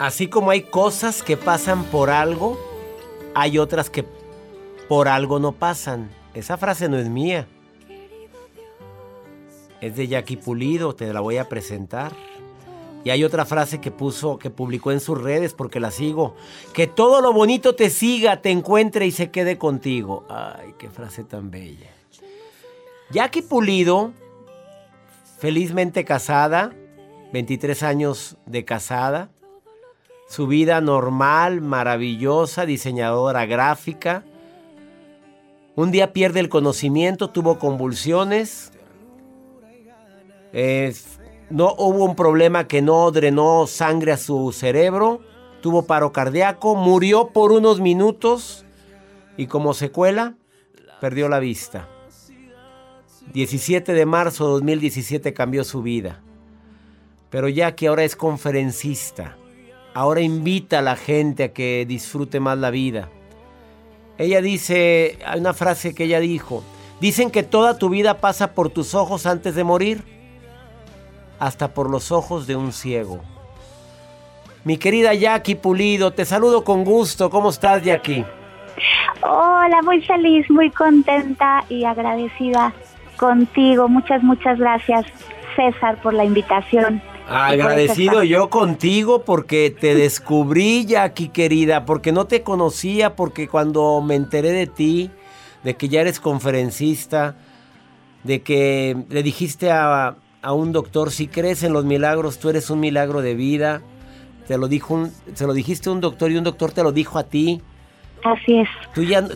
Así 0.00 0.28
como 0.28 0.50
hay 0.50 0.62
cosas 0.62 1.22
que 1.22 1.36
pasan 1.36 1.84
por 1.84 2.08
algo, 2.08 2.58
hay 3.34 3.58
otras 3.58 3.90
que 3.90 4.06
por 4.88 5.08
algo 5.08 5.38
no 5.38 5.52
pasan. 5.52 6.08
Esa 6.32 6.56
frase 6.56 6.88
no 6.88 6.96
es 6.96 7.10
mía. 7.10 7.46
Es 9.82 9.96
de 9.96 10.08
Jackie 10.08 10.38
Pulido, 10.38 10.94
te 10.94 11.12
la 11.12 11.20
voy 11.20 11.36
a 11.36 11.50
presentar. 11.50 12.12
Y 13.04 13.10
hay 13.10 13.24
otra 13.24 13.44
frase 13.44 13.82
que 13.82 13.90
puso, 13.90 14.38
que 14.38 14.48
publicó 14.48 14.90
en 14.90 15.00
sus 15.00 15.20
redes 15.20 15.52
porque 15.52 15.80
la 15.80 15.90
sigo. 15.90 16.34
Que 16.72 16.86
todo 16.86 17.20
lo 17.20 17.34
bonito 17.34 17.74
te 17.74 17.90
siga, 17.90 18.40
te 18.40 18.50
encuentre 18.50 19.04
y 19.04 19.10
se 19.10 19.30
quede 19.30 19.58
contigo. 19.58 20.24
Ay, 20.30 20.74
qué 20.78 20.88
frase 20.88 21.24
tan 21.24 21.50
bella. 21.50 21.90
Jackie 23.10 23.42
Pulido, 23.42 24.12
felizmente 25.38 26.06
casada, 26.06 26.72
23 27.34 27.82
años 27.82 28.38
de 28.46 28.64
casada 28.64 29.28
su 30.30 30.46
vida 30.46 30.80
normal, 30.80 31.60
maravillosa, 31.60 32.64
diseñadora 32.64 33.46
gráfica. 33.46 34.22
Un 35.74 35.90
día 35.90 36.12
pierde 36.12 36.38
el 36.38 36.48
conocimiento, 36.48 37.30
tuvo 37.30 37.58
convulsiones. 37.58 38.70
no 41.50 41.74
hubo 41.76 42.04
un 42.04 42.14
problema 42.14 42.68
que 42.68 42.80
no 42.80 43.10
drenó 43.10 43.66
sangre 43.66 44.12
a 44.12 44.16
su 44.16 44.52
cerebro. 44.52 45.20
Tuvo 45.62 45.86
paro 45.86 46.12
cardíaco, 46.12 46.76
murió 46.76 47.30
por 47.30 47.50
unos 47.50 47.80
minutos 47.80 48.64
y 49.36 49.48
como 49.48 49.74
secuela 49.74 50.36
perdió 51.00 51.28
la 51.28 51.40
vista. 51.40 51.88
17 53.32 53.94
de 53.94 54.06
marzo 54.06 54.46
de 54.46 54.52
2017 54.52 55.34
cambió 55.34 55.64
su 55.64 55.82
vida. 55.82 56.22
Pero 57.30 57.48
ya 57.48 57.74
que 57.74 57.88
ahora 57.88 58.04
es 58.04 58.14
conferencista, 58.14 59.36
ahora 59.94 60.20
invita 60.20 60.78
a 60.78 60.82
la 60.82 60.96
gente 60.96 61.44
a 61.44 61.52
que 61.52 61.84
disfrute 61.86 62.40
más 62.40 62.58
la 62.58 62.70
vida. 62.70 63.08
Ella 64.18 64.40
dice, 64.40 65.18
hay 65.26 65.40
una 65.40 65.54
frase 65.54 65.94
que 65.94 66.04
ella 66.04 66.20
dijo, 66.20 66.62
dicen 67.00 67.30
que 67.30 67.42
toda 67.42 67.78
tu 67.78 67.88
vida 67.88 68.18
pasa 68.18 68.52
por 68.54 68.68
tus 68.68 68.94
ojos 68.94 69.26
antes 69.26 69.54
de 69.54 69.64
morir, 69.64 70.04
hasta 71.38 71.72
por 71.72 71.88
los 71.88 72.12
ojos 72.12 72.46
de 72.46 72.56
un 72.56 72.72
ciego. 72.72 73.20
Mi 74.62 74.76
querida 74.76 75.14
Jackie 75.14 75.54
Pulido, 75.54 76.12
te 76.12 76.26
saludo 76.26 76.64
con 76.64 76.84
gusto. 76.84 77.30
¿Cómo 77.30 77.48
estás, 77.48 77.82
Jackie? 77.82 78.26
Hola, 79.22 79.80
muy 79.82 80.02
feliz, 80.02 80.50
muy 80.50 80.70
contenta 80.70 81.64
y 81.70 81.84
agradecida 81.84 82.74
contigo. 83.16 83.88
Muchas, 83.88 84.22
muchas 84.22 84.58
gracias, 84.58 85.06
César, 85.56 86.00
por 86.02 86.12
la 86.12 86.24
invitación. 86.24 87.02
Agradecido 87.30 88.24
yo 88.24 88.50
contigo 88.50 89.24
porque 89.24 89.70
te 89.70 89.94
descubrí, 89.94 90.84
Jackie 90.84 91.28
querida, 91.28 91.84
porque 91.84 92.10
no 92.10 92.26
te 92.26 92.42
conocía, 92.42 93.14
porque 93.14 93.46
cuando 93.46 94.00
me 94.00 94.16
enteré 94.16 94.50
de 94.50 94.66
ti, 94.66 95.10
de 95.62 95.76
que 95.76 95.88
ya 95.88 96.00
eres 96.00 96.18
conferencista, 96.18 97.36
de 98.24 98.42
que 98.42 98.96
le 99.08 99.22
dijiste 99.22 99.70
a, 99.70 100.16
un 100.42 100.72
doctor, 100.72 101.10
si 101.10 101.28
crees 101.28 101.62
en 101.62 101.72
los 101.72 101.84
milagros, 101.84 102.38
tú 102.38 102.48
eres 102.48 102.70
un 102.70 102.80
milagro 102.80 103.22
de 103.22 103.34
vida. 103.34 103.82
Te 104.48 104.58
lo 104.58 104.66
dijo 104.66 105.08
se 105.34 105.46
lo 105.46 105.52
dijiste 105.52 105.88
a 105.88 105.92
un 105.92 106.00
doctor 106.00 106.32
y 106.32 106.36
un 106.36 106.44
doctor 106.44 106.72
te 106.72 106.82
lo 106.82 106.92
dijo 106.92 107.18
a 107.18 107.24
ti. 107.24 107.62
Así 108.24 108.58
es. 108.58 108.68
Tú 108.94 109.02
ya, 109.02 109.26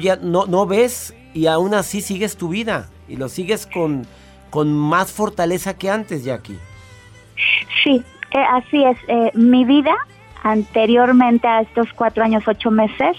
ya 0.00 0.16
no, 0.16 0.46
no 0.46 0.66
ves 0.66 1.14
y 1.32 1.46
aún 1.46 1.74
así 1.74 2.02
sigues 2.02 2.36
tu 2.36 2.48
vida 2.48 2.90
y 3.08 3.16
lo 3.16 3.28
sigues 3.28 3.66
con, 3.66 4.06
con 4.50 4.72
más 4.72 5.10
fortaleza 5.10 5.78
que 5.78 5.90
antes, 5.90 6.24
Jackie. 6.24 6.58
Sí, 7.82 8.02
eh, 8.32 8.44
así 8.50 8.84
es. 8.84 8.98
Eh, 9.08 9.30
mi 9.34 9.64
vida 9.64 9.94
anteriormente 10.42 11.46
a 11.46 11.60
estos 11.62 11.92
cuatro 11.94 12.24
años, 12.24 12.46
ocho 12.46 12.70
meses, 12.70 13.16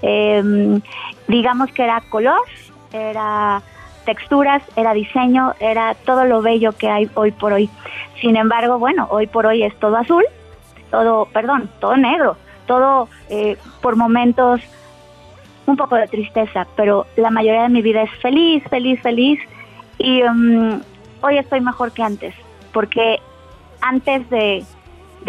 em, 0.00 0.80
digamos 1.28 1.70
que 1.72 1.84
era 1.84 2.00
color, 2.08 2.40
era 2.92 3.62
texturas, 4.04 4.62
era 4.76 4.92
diseño, 4.94 5.52
era 5.60 5.94
todo 5.94 6.24
lo 6.24 6.42
bello 6.42 6.72
que 6.72 6.88
hay 6.88 7.10
hoy 7.14 7.30
por 7.30 7.52
hoy. 7.52 7.70
Sin 8.20 8.36
embargo, 8.36 8.78
bueno, 8.78 9.06
hoy 9.10 9.26
por 9.26 9.46
hoy 9.46 9.62
es 9.62 9.74
todo 9.78 9.96
azul, 9.96 10.24
todo, 10.90 11.26
perdón, 11.26 11.70
todo 11.80 11.96
negro, 11.96 12.36
todo 12.66 13.08
eh, 13.28 13.56
por 13.80 13.96
momentos 13.96 14.60
un 15.66 15.76
poco 15.76 15.94
de 15.96 16.08
tristeza, 16.08 16.66
pero 16.76 17.06
la 17.16 17.30
mayoría 17.30 17.62
de 17.62 17.68
mi 17.68 17.82
vida 17.82 18.02
es 18.02 18.10
feliz, 18.20 18.64
feliz, 18.68 19.00
feliz 19.00 19.38
y 19.98 20.20
em, 20.20 20.80
hoy 21.20 21.38
estoy 21.38 21.60
mejor 21.60 21.92
que 21.92 22.02
antes, 22.02 22.34
porque 22.72 23.20
antes 23.82 24.30
de, 24.30 24.64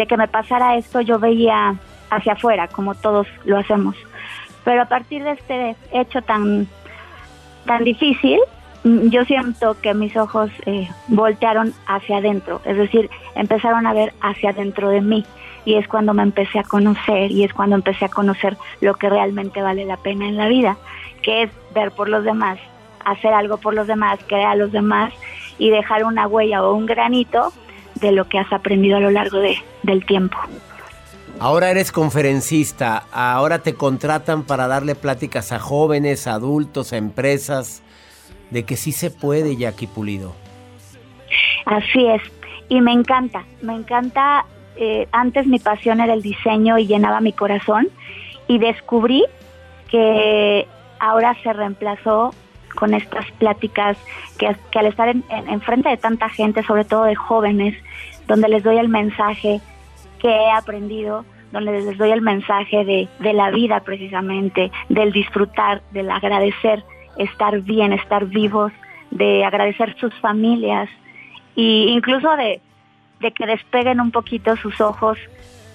que 0.08 0.16
me 0.16 0.28
pasara 0.28 0.76
esto 0.76 1.00
yo 1.02 1.18
veía 1.18 1.74
hacia 2.10 2.32
afuera, 2.32 2.68
como 2.68 2.94
todos 2.94 3.26
lo 3.44 3.58
hacemos. 3.58 3.96
Pero 4.64 4.82
a 4.82 4.86
partir 4.86 5.22
de 5.24 5.32
este 5.32 5.76
hecho 5.92 6.22
tan, 6.22 6.66
tan 7.66 7.84
difícil, 7.84 8.40
mm, 8.84 9.08
yo 9.08 9.24
siento 9.24 9.76
que 9.82 9.92
mis 9.92 10.16
ojos 10.16 10.50
eh, 10.64 10.88
voltearon 11.08 11.74
hacia 11.86 12.18
adentro, 12.18 12.62
es 12.64 12.76
decir, 12.78 13.10
empezaron 13.34 13.86
a 13.86 13.92
ver 13.92 14.14
hacia 14.22 14.50
adentro 14.50 14.88
de 14.88 15.00
mí 15.00 15.26
y 15.64 15.74
es 15.74 15.88
cuando 15.88 16.14
me 16.14 16.22
empecé 16.22 16.60
a 16.60 16.62
conocer 16.62 17.30
y 17.30 17.44
es 17.44 17.52
cuando 17.52 17.76
empecé 17.76 18.04
a 18.04 18.10
conocer 18.10 18.56
lo 18.80 18.94
que 18.94 19.08
realmente 19.08 19.62
vale 19.62 19.84
la 19.84 19.96
pena 19.96 20.28
en 20.28 20.36
la 20.36 20.48
vida, 20.48 20.76
que 21.22 21.42
es 21.42 21.50
ver 21.74 21.90
por 21.90 22.08
los 22.08 22.22
demás, 22.24 22.58
hacer 23.04 23.32
algo 23.32 23.56
por 23.56 23.74
los 23.74 23.86
demás, 23.86 24.20
crear 24.26 24.52
a 24.52 24.56
los 24.56 24.72
demás 24.72 25.12
y 25.58 25.70
dejar 25.70 26.04
una 26.04 26.26
huella 26.26 26.62
o 26.62 26.74
un 26.74 26.86
granito 26.86 27.52
de 27.96 28.12
lo 28.12 28.28
que 28.28 28.38
has 28.38 28.52
aprendido 28.52 28.96
a 28.96 29.00
lo 29.00 29.10
largo 29.10 29.38
de, 29.38 29.56
del 29.82 30.04
tiempo. 30.04 30.36
Ahora 31.40 31.70
eres 31.70 31.90
conferencista, 31.90 33.04
ahora 33.12 33.58
te 33.58 33.74
contratan 33.74 34.44
para 34.44 34.68
darle 34.68 34.94
pláticas 34.94 35.50
a 35.50 35.58
jóvenes, 35.58 36.26
adultos, 36.26 36.92
a 36.92 36.96
empresas, 36.96 37.82
de 38.50 38.64
que 38.64 38.76
sí 38.76 38.92
se 38.92 39.10
puede, 39.10 39.56
Jackie 39.56 39.88
Pulido. 39.88 40.32
Así 41.66 42.06
es, 42.06 42.22
y 42.68 42.80
me 42.80 42.92
encanta, 42.92 43.44
me 43.62 43.74
encanta, 43.74 44.46
eh, 44.76 45.08
antes 45.10 45.46
mi 45.46 45.58
pasión 45.58 46.00
era 46.00 46.14
el 46.14 46.22
diseño 46.22 46.78
y 46.78 46.86
llenaba 46.86 47.20
mi 47.20 47.32
corazón, 47.32 47.88
y 48.46 48.58
descubrí 48.58 49.24
que 49.90 50.68
ahora 51.00 51.36
se 51.42 51.52
reemplazó 51.52 52.32
con 52.74 52.94
estas 52.94 53.30
pláticas 53.32 53.96
que, 54.38 54.46
al 54.46 54.86
estar 54.86 55.08
en, 55.08 55.24
en 55.30 55.60
frente 55.60 55.88
de 55.88 55.96
tanta 55.96 56.28
gente, 56.28 56.62
sobre 56.62 56.84
todo 56.84 57.04
de 57.04 57.14
jóvenes, 57.14 57.74
donde 58.26 58.48
les 58.48 58.62
doy 58.62 58.78
el 58.78 58.88
mensaje 58.88 59.60
que 60.20 60.28
he 60.28 60.50
aprendido, 60.50 61.24
donde 61.54 61.70
les 61.70 61.96
doy 61.98 62.10
el 62.10 62.20
mensaje 62.20 62.84
de, 62.84 63.32
la 63.32 63.50
vida 63.50 63.80
precisamente, 63.80 64.72
del 64.88 65.12
disfrutar, 65.12 65.82
del 65.92 66.10
agradecer, 66.10 66.82
estar 67.16 67.60
bien, 67.60 67.92
estar 67.92 68.26
vivos, 68.26 68.72
de 69.12 69.44
agradecer 69.44 69.96
sus 70.00 70.12
familias 70.14 70.88
e 71.56 71.86
incluso 71.90 72.34
de, 72.36 72.60
de 73.20 73.30
que 73.30 73.46
despeguen 73.46 74.00
un 74.00 74.10
poquito 74.10 74.56
sus 74.56 74.80
ojos 74.80 75.16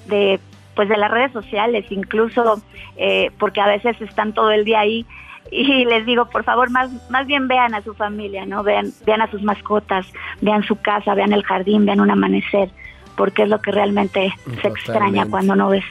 de 0.07 0.39
pues 0.75 0.89
de 0.89 0.97
las 0.97 1.11
redes 1.11 1.31
sociales, 1.31 1.85
incluso 1.89 2.61
eh, 2.97 3.31
porque 3.37 3.61
a 3.61 3.67
veces 3.67 3.99
están 4.01 4.33
todo 4.33 4.51
el 4.51 4.65
día 4.65 4.79
ahí 4.79 5.05
y 5.51 5.85
les 5.85 6.05
digo, 6.05 6.25
por 6.25 6.43
favor, 6.43 6.69
más, 6.69 6.89
más 7.09 7.25
bien 7.25 7.47
vean 7.47 7.73
a 7.73 7.81
su 7.81 7.93
familia, 7.93 8.45
¿no? 8.45 8.63
Vean, 8.63 8.91
vean 9.05 9.21
a 9.21 9.31
sus 9.31 9.41
mascotas, 9.41 10.05
vean 10.41 10.63
su 10.63 10.75
casa, 10.75 11.15
vean 11.15 11.33
el 11.33 11.43
jardín, 11.43 11.85
vean 11.85 12.01
un 12.01 12.11
amanecer, 12.11 12.69
porque 13.15 13.43
es 13.43 13.49
lo 13.49 13.59
que 13.59 13.71
realmente 13.71 14.33
se 14.61 14.67
extraña 14.67 15.25
cuando 15.29 15.55
no 15.55 15.69
ves. 15.69 15.83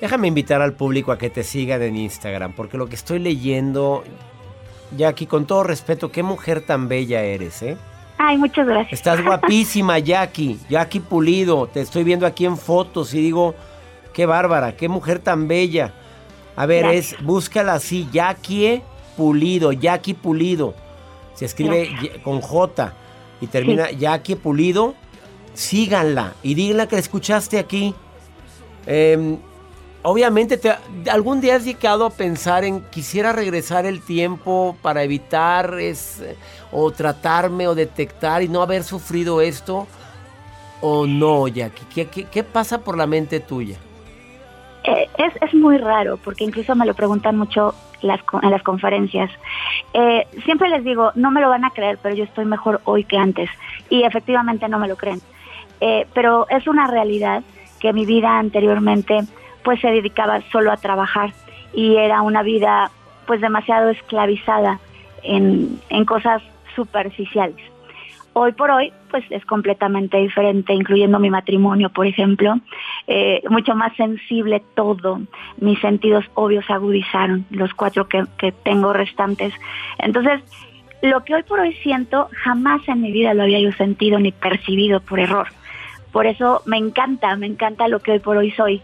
Déjame 0.00 0.28
invitar 0.28 0.62
al 0.62 0.74
público 0.74 1.12
a 1.12 1.18
que 1.18 1.30
te 1.30 1.42
sigan 1.42 1.82
en 1.82 1.96
Instagram, 1.96 2.52
porque 2.52 2.76
lo 2.76 2.88
que 2.88 2.94
estoy 2.94 3.18
leyendo, 3.18 4.04
Jackie, 4.96 5.26
con 5.26 5.46
todo 5.46 5.64
respeto, 5.64 6.10
qué 6.10 6.22
mujer 6.22 6.60
tan 6.60 6.88
bella 6.88 7.22
eres, 7.22 7.62
¿eh? 7.62 7.76
Ay, 8.18 8.36
muchas 8.38 8.66
gracias. 8.66 8.92
Estás 8.92 9.22
guapísima, 9.24 9.98
Jackie. 9.98 10.58
Jackie 10.68 11.00
Pulido. 11.00 11.66
Te 11.66 11.80
estoy 11.80 12.04
viendo 12.04 12.26
aquí 12.26 12.46
en 12.46 12.56
fotos 12.56 13.14
y 13.14 13.20
digo, 13.20 13.54
qué 14.12 14.26
bárbara, 14.26 14.76
qué 14.76 14.88
mujer 14.88 15.18
tan 15.18 15.48
bella. 15.48 15.92
A 16.54 16.66
ver, 16.66 16.84
es, 16.86 17.16
búscala 17.22 17.74
así, 17.74 18.08
Jackie 18.12 18.82
Pulido, 19.16 19.72
Jackie 19.72 20.14
Pulido. 20.14 20.74
Se 21.34 21.46
escribe 21.46 22.20
con 22.22 22.40
J 22.40 22.92
y 23.40 23.46
termina 23.46 23.90
Jackie 23.90 24.36
Pulido. 24.36 24.94
Síganla 25.54 26.34
y 26.42 26.54
díganla 26.54 26.86
que 26.88 26.96
la 26.96 27.00
escuchaste 27.00 27.58
aquí. 27.58 27.94
Em, 28.86 29.38
obviamente, 30.02 30.56
te, 30.56 30.72
algún 31.10 31.40
día 31.40 31.56
has 31.56 31.64
llegado 31.64 32.06
a 32.06 32.10
pensar 32.10 32.64
en 32.64 32.80
quisiera 32.90 33.32
regresar 33.32 33.84
el 33.86 34.00
tiempo 34.00 34.76
para 34.82 35.02
evitar 35.02 35.78
es, 35.78 36.22
o 36.70 36.90
tratarme 36.90 37.68
o 37.68 37.74
detectar 37.74 38.42
y 38.42 38.48
no 38.48 38.62
haber 38.62 38.84
sufrido 38.84 39.40
esto. 39.40 39.86
¿O 40.80 41.06
no, 41.06 41.46
Jackie? 41.48 41.84
¿Qué, 41.94 42.08
qué, 42.08 42.24
qué 42.24 42.42
pasa 42.42 42.78
por 42.78 42.96
la 42.96 43.06
mente 43.06 43.40
tuya? 43.40 43.76
Eh, 44.84 45.08
es, 45.18 45.32
es 45.40 45.54
muy 45.54 45.78
raro, 45.78 46.16
porque 46.16 46.44
incluso 46.44 46.74
me 46.74 46.86
lo 46.86 46.94
preguntan 46.94 47.36
mucho 47.36 47.74
las, 48.02 48.20
en 48.42 48.50
las 48.50 48.62
conferencias. 48.62 49.30
Eh, 49.94 50.26
siempre 50.44 50.68
les 50.68 50.84
digo, 50.84 51.12
no 51.14 51.30
me 51.30 51.40
lo 51.40 51.48
van 51.48 51.64
a 51.64 51.70
creer, 51.70 51.98
pero 52.02 52.14
yo 52.14 52.24
estoy 52.24 52.44
mejor 52.44 52.80
hoy 52.84 53.04
que 53.04 53.16
antes. 53.16 53.48
Y 53.90 54.02
efectivamente 54.02 54.68
no 54.68 54.78
me 54.78 54.88
lo 54.88 54.96
creen. 54.96 55.20
Eh, 55.80 56.06
pero 56.14 56.46
es 56.48 56.66
una 56.66 56.86
realidad 56.86 57.42
que 57.80 57.92
mi 57.92 58.06
vida 58.06 58.38
anteriormente 58.38 59.20
pues 59.64 59.80
se 59.80 59.88
dedicaba 59.88 60.40
solo 60.50 60.72
a 60.72 60.76
trabajar 60.76 61.32
y 61.72 61.96
era 61.96 62.22
una 62.22 62.42
vida 62.42 62.90
pues 63.26 63.40
demasiado 63.40 63.90
esclavizada 63.90 64.78
en, 65.22 65.80
en 65.88 66.04
cosas 66.04 66.42
superficiales. 66.74 67.56
Hoy 68.34 68.52
por 68.52 68.70
hoy, 68.70 68.92
pues 69.10 69.24
es 69.30 69.44
completamente 69.44 70.16
diferente, 70.16 70.72
incluyendo 70.72 71.18
mi 71.18 71.28
matrimonio, 71.28 71.90
por 71.90 72.06
ejemplo, 72.06 72.54
eh, 73.06 73.42
mucho 73.48 73.74
más 73.74 73.94
sensible 73.96 74.62
todo. 74.74 75.20
Mis 75.58 75.80
sentidos 75.80 76.24
obvios 76.34 76.68
agudizaron, 76.70 77.46
los 77.50 77.74
cuatro 77.74 78.08
que, 78.08 78.24
que 78.38 78.52
tengo 78.52 78.92
restantes. 78.92 79.52
Entonces, 79.98 80.40
lo 81.02 81.24
que 81.24 81.34
hoy 81.34 81.42
por 81.42 81.60
hoy 81.60 81.74
siento, 81.82 82.28
jamás 82.44 82.86
en 82.88 83.02
mi 83.02 83.10
vida 83.10 83.34
lo 83.34 83.42
había 83.42 83.60
yo 83.60 83.72
sentido 83.72 84.18
ni 84.18 84.32
percibido 84.32 85.00
por 85.00 85.18
error. 85.18 85.48
Por 86.12 86.26
eso 86.26 86.62
me 86.66 86.76
encanta, 86.76 87.34
me 87.36 87.46
encanta 87.46 87.88
lo 87.88 88.00
que 88.00 88.12
hoy 88.12 88.18
por 88.20 88.36
hoy 88.36 88.50
soy. 88.52 88.82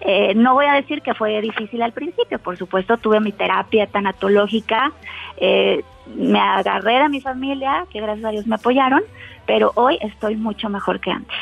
Eh, 0.00 0.34
no 0.34 0.54
voy 0.54 0.66
a 0.66 0.74
decir 0.74 1.02
que 1.02 1.14
fue 1.14 1.40
difícil 1.40 1.82
al 1.82 1.92
principio, 1.92 2.38
por 2.38 2.56
supuesto 2.56 2.96
tuve 2.98 3.18
mi 3.18 3.32
terapia 3.32 3.88
tanatológica, 3.88 4.92
eh, 5.38 5.82
me 6.14 6.38
agarré 6.38 7.00
de 7.00 7.08
mi 7.08 7.20
familia, 7.20 7.84
que 7.90 8.00
gracias 8.00 8.24
a 8.26 8.30
Dios 8.30 8.46
me 8.46 8.54
apoyaron, 8.54 9.02
pero 9.44 9.72
hoy 9.74 9.98
estoy 10.00 10.36
mucho 10.36 10.68
mejor 10.68 11.00
que 11.00 11.10
antes. 11.10 11.36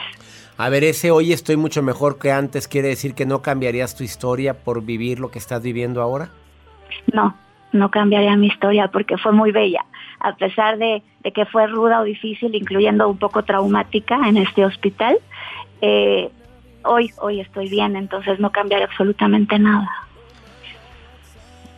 A 0.59 0.71
ver, 0.71 0.85
ese 0.85 1.11
hoy 1.11 1.33
estoy 1.33 1.57
mucho 1.57 1.83
mejor 1.83 2.19
que 2.19 2.33
antes 2.33 2.67
quiere 2.67 2.89
decir 2.89 3.15
que 3.15 3.27
no 3.27 3.43
cambiarías 3.43 3.95
tu 3.95 4.05
historia 4.05 4.55
por 4.55 4.83
vivir 4.83 5.21
lo 5.21 5.31
que 5.31 5.39
estás 5.39 5.63
viviendo 5.63 6.01
ahora? 6.01 6.31
No, 7.13 7.37
no 7.73 7.91
cambiaría 7.91 8.35
mi 8.37 8.47
historia 8.47 8.89
porque 8.89 9.19
fue 9.19 9.33
muy 9.33 9.53
bella. 9.53 9.85
A 10.21 10.35
pesar 10.35 10.79
de, 10.79 11.03
que 11.35 11.45
fue 11.45 11.67
ruda 11.67 12.01
o 12.01 12.05
difícil, 12.05 12.55
incluyendo 12.55 13.07
un 13.07 13.19
poco 13.19 13.43
traumática 13.43 14.27
en 14.27 14.39
este 14.39 14.65
hospital, 14.65 15.19
eh, 15.83 16.31
hoy, 16.85 17.13
hoy 17.19 17.41
estoy 17.41 17.69
bien, 17.69 17.95
entonces 17.95 18.41
no 18.41 18.51
cambiaría 18.51 18.87
absolutamente 18.87 19.59
nada. 19.59 19.91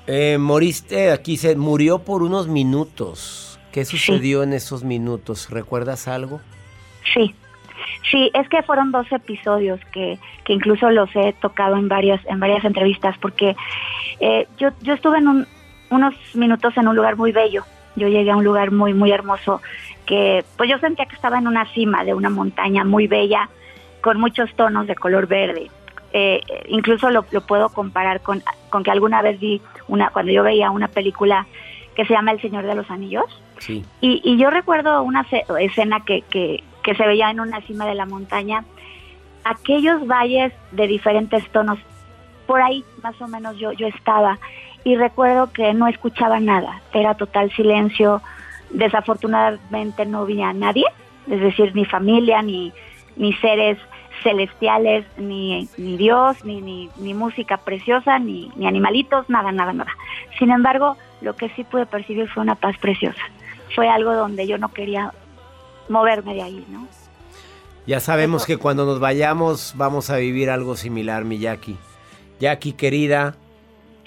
Eh, 0.07 0.39
moriste, 0.39 1.11
aquí 1.11 1.37
se 1.37 1.57
murió 1.57 1.99
por 1.99 2.23
unos 2.23 2.47
minutos. 2.47 3.59
¿Qué 3.73 3.85
sucedió 3.85 4.45
en 4.45 4.53
esos 4.53 4.85
minutos? 4.85 5.51
¿Recuerdas 5.51 6.07
algo? 6.07 6.41
Sí, 7.13 7.35
sí, 8.11 8.31
es 8.35 8.49
que 8.49 8.63
fueron 8.63 8.93
dos 8.93 9.11
episodios 9.13 9.81
que, 9.93 10.19
que 10.45 10.53
incluso 10.53 10.91
los 10.91 11.15
he 11.15 11.33
tocado 11.35 11.77
en 11.77 11.89
varias, 11.89 12.25
en 12.27 12.41
varias 12.41 12.65
entrevistas, 12.65 13.17
porque 13.19 13.57
eh, 14.21 14.47
yo, 14.59 14.71
yo 14.83 14.95
estuve 14.95 15.19
en 15.19 15.47
unos 15.91 16.15
minutos 16.35 16.77
en 16.77 16.89
un 16.89 16.97
lugar 16.97 17.17
muy 17.17 17.33
bello. 17.33 17.65
Yo 17.97 18.09
llegué 18.09 18.31
a 18.31 18.37
un 18.37 18.45
lugar 18.45 18.71
muy, 18.71 18.95
muy 18.95 19.11
hermoso 19.11 19.61
que 20.07 20.45
pues 20.57 20.71
yo 20.71 20.79
sentía 20.79 21.05
que 21.07 21.15
estaba 21.15 21.39
en 21.39 21.47
una 21.47 21.67
cima 21.75 22.03
de 22.03 22.15
una 22.15 22.31
montaña 22.31 22.83
muy 22.83 23.07
bella 23.07 23.51
con 24.01 24.19
muchos 24.19 24.53
tonos 24.55 24.87
de 24.87 24.95
color 24.95 25.27
verde. 25.27 25.71
Eh, 26.13 26.41
incluso 26.69 27.11
lo, 27.11 27.23
puedo 27.23 27.69
comparar 27.69 28.23
con, 28.23 28.43
con, 28.71 28.83
que 28.83 28.91
alguna 28.91 29.21
vez 29.21 29.39
vi 29.39 29.61
una, 29.87 30.09
cuando 30.11 30.33
yo 30.33 30.43
veía 30.43 30.71
una 30.71 30.89
película 30.89 31.47
que 31.95 32.07
se 32.07 32.15
llama 32.15 32.31
El 32.33 32.41
Señor 32.41 32.65
de 32.65 32.75
los 32.75 32.91
Anillos. 32.91 33.27
Sí. 33.59 33.85
Y, 34.01 34.23
y 34.25 34.39
yo 34.39 34.49
recuerdo 34.49 35.03
una 35.03 35.27
escena 35.59 36.01
que, 36.05 36.23
que, 36.23 36.65
que 36.89 36.95
se 36.95 37.07
veía 37.07 37.31
en 37.31 37.39
una 37.39 37.61
cima 37.61 37.85
de 37.85 37.95
la 37.95 38.07
montaña, 38.07 38.65
aquellos 39.45 40.07
valles 40.07 40.55
de 40.71 40.87
diferentes 40.87 41.47
tonos, 41.51 41.79
por 42.47 42.63
ahí 42.63 42.83
más 43.03 43.21
o 43.21 43.29
menos 43.29 43.59
yo, 43.59 43.73
yo 43.73 43.89
estaba 43.89 44.39
y 44.85 44.97
recuerdo 44.97 45.53
que 45.53 45.75
no 45.75 45.87
escuchaba 45.87 46.41
nada, 46.41 46.81
era 46.95 47.13
total 47.13 47.53
silencio, 47.53 48.23
desafortunadamente 48.71 50.07
no 50.07 50.25
vi 50.25 50.41
a 50.41 50.55
nadie, 50.55 50.87
es 51.31 51.43
decir, 51.43 51.75
ni 51.75 51.85
familia, 51.85 52.41
ni, 52.41 52.73
ni 53.17 53.35
seres 53.35 53.77
celestiales, 54.23 55.05
ni, 55.19 55.69
ni 55.77 55.99
Dios, 55.99 56.43
ni, 56.43 56.63
ni, 56.63 56.89
ni, 56.97 57.13
música 57.13 57.59
preciosa, 57.59 58.19
ni, 58.19 58.51
ni 58.57 58.67
animalitos, 58.67 59.29
nada, 59.29 59.53
nada, 59.53 59.75
nada. 59.75 59.93
Sin 60.39 60.51
embargo, 60.51 60.97
lo 61.21 61.37
que 61.37 61.51
sí 61.51 61.65
pude 61.65 61.85
percibir 61.85 62.31
fue 62.31 62.43
una 62.43 62.55
paz 62.55 62.79
preciosa. 62.79 63.21
Fue 63.75 63.91
algo 63.91 64.15
donde 64.15 64.47
yo 64.47 64.57
no 64.57 64.71
quería 64.71 65.13
moverme 65.89 66.35
de 66.35 66.43
ahí, 66.43 66.67
¿no? 66.69 66.87
Ya 67.87 68.01
sabemos 68.01 68.45
que 68.45 68.59
cuando 68.59 68.85
nos 68.85 69.01
vayamos 69.01 69.73
vamos 69.77 70.11
a 70.11 70.17
vivir 70.17 70.51
algo 70.51 70.77
similar, 70.77 71.25
mi 71.25 71.39
Jackie. 71.39 71.77
Jackie, 72.39 72.73
querida, 72.73 73.35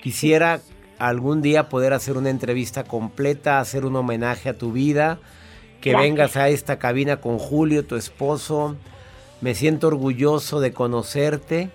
quisiera 0.01 0.61
algún 0.99 1.41
día 1.41 1.67
poder 1.67 1.93
hacer 1.93 2.15
una 2.15 2.29
entrevista 2.29 2.83
completa, 2.83 3.59
hacer 3.59 3.85
un 3.85 3.95
homenaje 3.95 4.49
a 4.49 4.57
tu 4.57 4.71
vida, 4.71 5.19
que 5.81 5.95
vengas 5.95 6.37
a 6.37 6.49
esta 6.49 6.77
cabina 6.77 7.17
con 7.17 7.39
Julio, 7.39 7.85
tu 7.85 7.95
esposo, 7.95 8.75
me 9.41 9.55
siento 9.55 9.87
orgulloso 9.87 10.59
de 10.59 10.71
conocerte. 10.71 11.71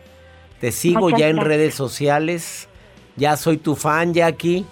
Te 0.60 0.70
sigo 0.70 1.10
ya 1.10 1.28
en 1.28 1.38
redes 1.38 1.74
sociales. 1.74 2.68
Ya 3.16 3.36
soy 3.36 3.56
tu 3.56 3.74
fan, 3.74 4.14
Jackie. 4.14 4.64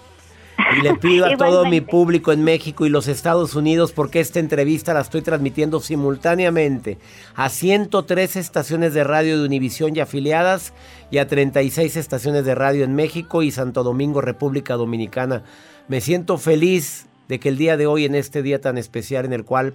Y 0.77 0.81
le 0.81 0.95
pido 0.95 1.25
a 1.25 1.37
todo 1.37 1.65
mi 1.65 1.81
público 1.81 2.31
en 2.31 2.43
México 2.43 2.85
y 2.85 2.89
los 2.89 3.07
Estados 3.07 3.55
Unidos, 3.55 3.91
porque 3.93 4.19
esta 4.19 4.39
entrevista 4.39 4.93
la 4.93 5.01
estoy 5.01 5.21
transmitiendo 5.21 5.79
simultáneamente 5.79 6.97
a 7.33 7.49
103 7.49 8.35
estaciones 8.35 8.93
de 8.93 9.03
radio 9.03 9.39
de 9.39 9.45
Univisión 9.45 9.95
y 9.95 9.99
afiliadas 9.99 10.73
y 11.11 11.19
a 11.19 11.27
36 11.27 11.95
estaciones 11.95 12.45
de 12.45 12.55
radio 12.55 12.83
en 12.83 12.95
México 12.95 13.41
y 13.41 13.51
Santo 13.51 13.83
Domingo, 13.83 14.21
República 14.21 14.75
Dominicana. 14.75 15.43
Me 15.87 16.01
siento 16.01 16.37
feliz 16.37 17.07
de 17.27 17.39
que 17.39 17.49
el 17.49 17.57
día 17.57 17.77
de 17.77 17.87
hoy, 17.87 18.05
en 18.05 18.15
este 18.15 18.41
día 18.41 18.59
tan 18.59 18.77
especial 18.77 19.25
en 19.25 19.33
el 19.33 19.45
cual 19.45 19.73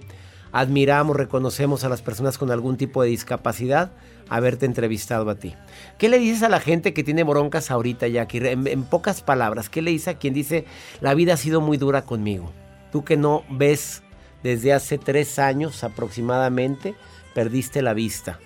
admiramos, 0.51 1.15
reconocemos 1.15 1.83
a 1.83 1.89
las 1.89 2.01
personas 2.01 2.37
con 2.37 2.51
algún 2.51 2.77
tipo 2.77 3.01
de 3.01 3.09
discapacidad, 3.09 3.91
haberte 4.29 4.65
entrevistado 4.65 5.29
a 5.29 5.35
ti. 5.35 5.53
¿Qué 5.97 6.09
le 6.09 6.19
dices 6.19 6.43
a 6.43 6.49
la 6.49 6.59
gente 6.59 6.93
que 6.93 7.03
tiene 7.03 7.23
broncas 7.23 7.71
ahorita, 7.71 8.07
Jackie? 8.07 8.39
En, 8.39 8.67
en 8.67 8.83
pocas 8.83 9.21
palabras, 9.21 9.69
¿qué 9.69 9.81
le 9.81 9.91
dices 9.91 10.09
a 10.09 10.17
quien 10.17 10.33
dice, 10.33 10.65
la 10.99 11.13
vida 11.13 11.33
ha 11.33 11.37
sido 11.37 11.61
muy 11.61 11.77
dura 11.77 12.03
conmigo? 12.03 12.51
Tú 12.91 13.03
que 13.03 13.17
no 13.17 13.43
ves 13.49 14.03
desde 14.43 14.73
hace 14.73 14.97
tres 14.97 15.39
años 15.39 15.83
aproximadamente, 15.83 16.95
perdiste 17.33 17.81
la 17.81 17.93
vista. 17.93 18.39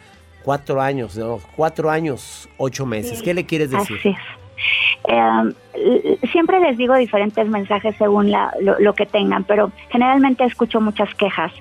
Cuatro 0.43 0.81
años, 0.81 1.17
no, 1.17 1.39
cuatro 1.55 1.89
años, 1.89 2.47
ocho 2.57 2.85
meses. 2.85 3.21
¿Qué 3.23 3.33
le 3.33 3.45
quieres 3.45 3.71
decir? 3.71 3.97
Así 3.97 4.09
es. 4.09 4.17
Eh, 5.07 6.27
siempre 6.31 6.59
les 6.59 6.77
digo 6.77 6.95
diferentes 6.95 7.47
mensajes 7.47 7.95
según 7.97 8.31
lo, 8.31 8.93
que 8.93 9.05
tengan, 9.05 9.43
pero 9.43 9.71
generalmente 9.89 10.43
escucho 10.43 10.79
muchas 10.81 11.13
quejas 11.15 11.51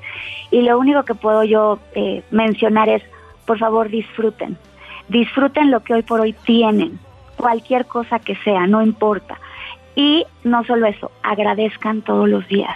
y 0.51 0.63
lo 0.63 0.79
único 0.79 1.05
que 1.05 1.15
puedo 1.15 1.45
yo 1.45 1.79
eh, 1.95 2.23
mencionar 2.31 2.89
es 2.89 3.03
por 3.47 3.59
favor 3.59 3.89
disfruten. 3.89 4.57
Disfruten 5.09 5.71
lo 5.71 5.83
que 5.83 5.95
hoy 5.95 6.03
por 6.03 6.21
hoy 6.21 6.33
tienen, 6.45 6.99
cualquier 7.37 7.87
cosa 7.87 8.19
que 8.19 8.37
sea, 8.37 8.67
no 8.67 8.83
importa. 8.83 9.39
Y 9.97 10.27
no 10.43 10.65
solo 10.65 10.87
eso, 10.87 11.11
agradezcan 11.23 12.03
todos 12.03 12.29
los 12.29 12.47
días 12.49 12.75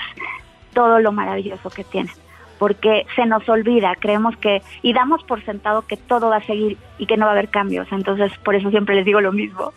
todo 0.79 1.01
lo 1.01 1.11
maravilloso 1.11 1.71
que 1.71 1.83
tienen, 1.83 2.13
porque 2.57 3.05
se 3.17 3.27
nos 3.27 3.49
olvida, 3.49 3.97
creemos 3.99 4.37
que, 4.37 4.63
y 4.81 4.93
damos 4.93 5.25
por 5.25 5.45
sentado 5.45 5.83
que 5.83 5.97
todo 5.97 6.29
va 6.29 6.37
a 6.37 6.43
seguir 6.43 6.79
y 6.99 7.07
que 7.07 7.17
no 7.17 7.27
va 7.27 7.33
a 7.33 7.35
haber 7.35 7.49
cambios. 7.49 7.89
Entonces, 7.91 8.31
por 8.45 8.55
eso 8.55 8.71
siempre 8.71 8.95
les 8.95 9.05
digo 9.05 9.21
lo 9.21 9.33
mismo, 9.33 9.73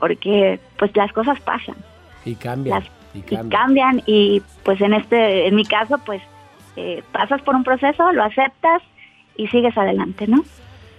porque 0.00 0.58
pues 0.78 0.96
las 0.96 1.12
cosas 1.12 1.38
pasan. 1.40 1.76
Y 2.24 2.34
cambian. 2.34 2.82
y, 3.14 3.22
cambian. 3.22 4.02
y 4.04 4.42
pues 4.64 4.80
en 4.80 4.94
este, 4.94 5.46
en 5.46 5.54
mi 5.54 5.64
caso, 5.64 5.98
pues 6.04 6.20
eh, 6.74 7.04
pasas 7.12 7.40
por 7.42 7.54
un 7.54 7.62
proceso, 7.62 8.10
lo 8.10 8.24
aceptas 8.24 8.82
y 9.36 9.46
sigues 9.48 9.76
adelante, 9.76 10.26
¿no? 10.26 10.44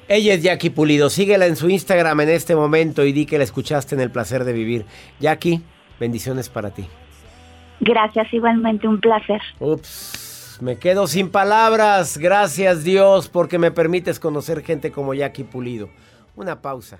Ella 0.08 0.34
es 0.34 0.43
Jackie 0.43 0.69
Pulido. 0.69 1.10
Síguela 1.10 1.46
en 1.48 1.56
su 1.56 1.69
Instagram 1.69 2.22
en 2.22 2.30
este 2.30 2.56
momento 2.56 3.06
y 3.06 3.13
di 3.13 3.26
que 3.26 3.38
la 3.38 3.43
escuchaste 3.43 3.96
en 3.96 4.02
el 4.02 4.12
placer 4.12 4.43
de 4.43 4.54
vivir. 4.54 4.86
Jackie, 5.19 5.62
bendiciones 6.00 6.50
para 6.50 6.72
ti. 6.72 6.86
Gracias, 7.80 8.34
igualmente, 8.34 8.88
un 8.88 9.00
placer. 9.00 9.41
Ups, 9.60 10.60
me 10.62 10.78
quedo 10.78 11.08
sin 11.08 11.30
palabras. 11.30 12.17
Gracias 12.17 12.84
Dios 12.84 13.30
porque 13.30 13.58
me 13.58 13.72
permites 13.72 14.19
conocer 14.19 14.63
gente 14.63 14.91
como 14.91 15.13
Jackie 15.13 15.43
Pulido. 15.43 15.89
Una 16.36 16.62
pausa 16.62 17.00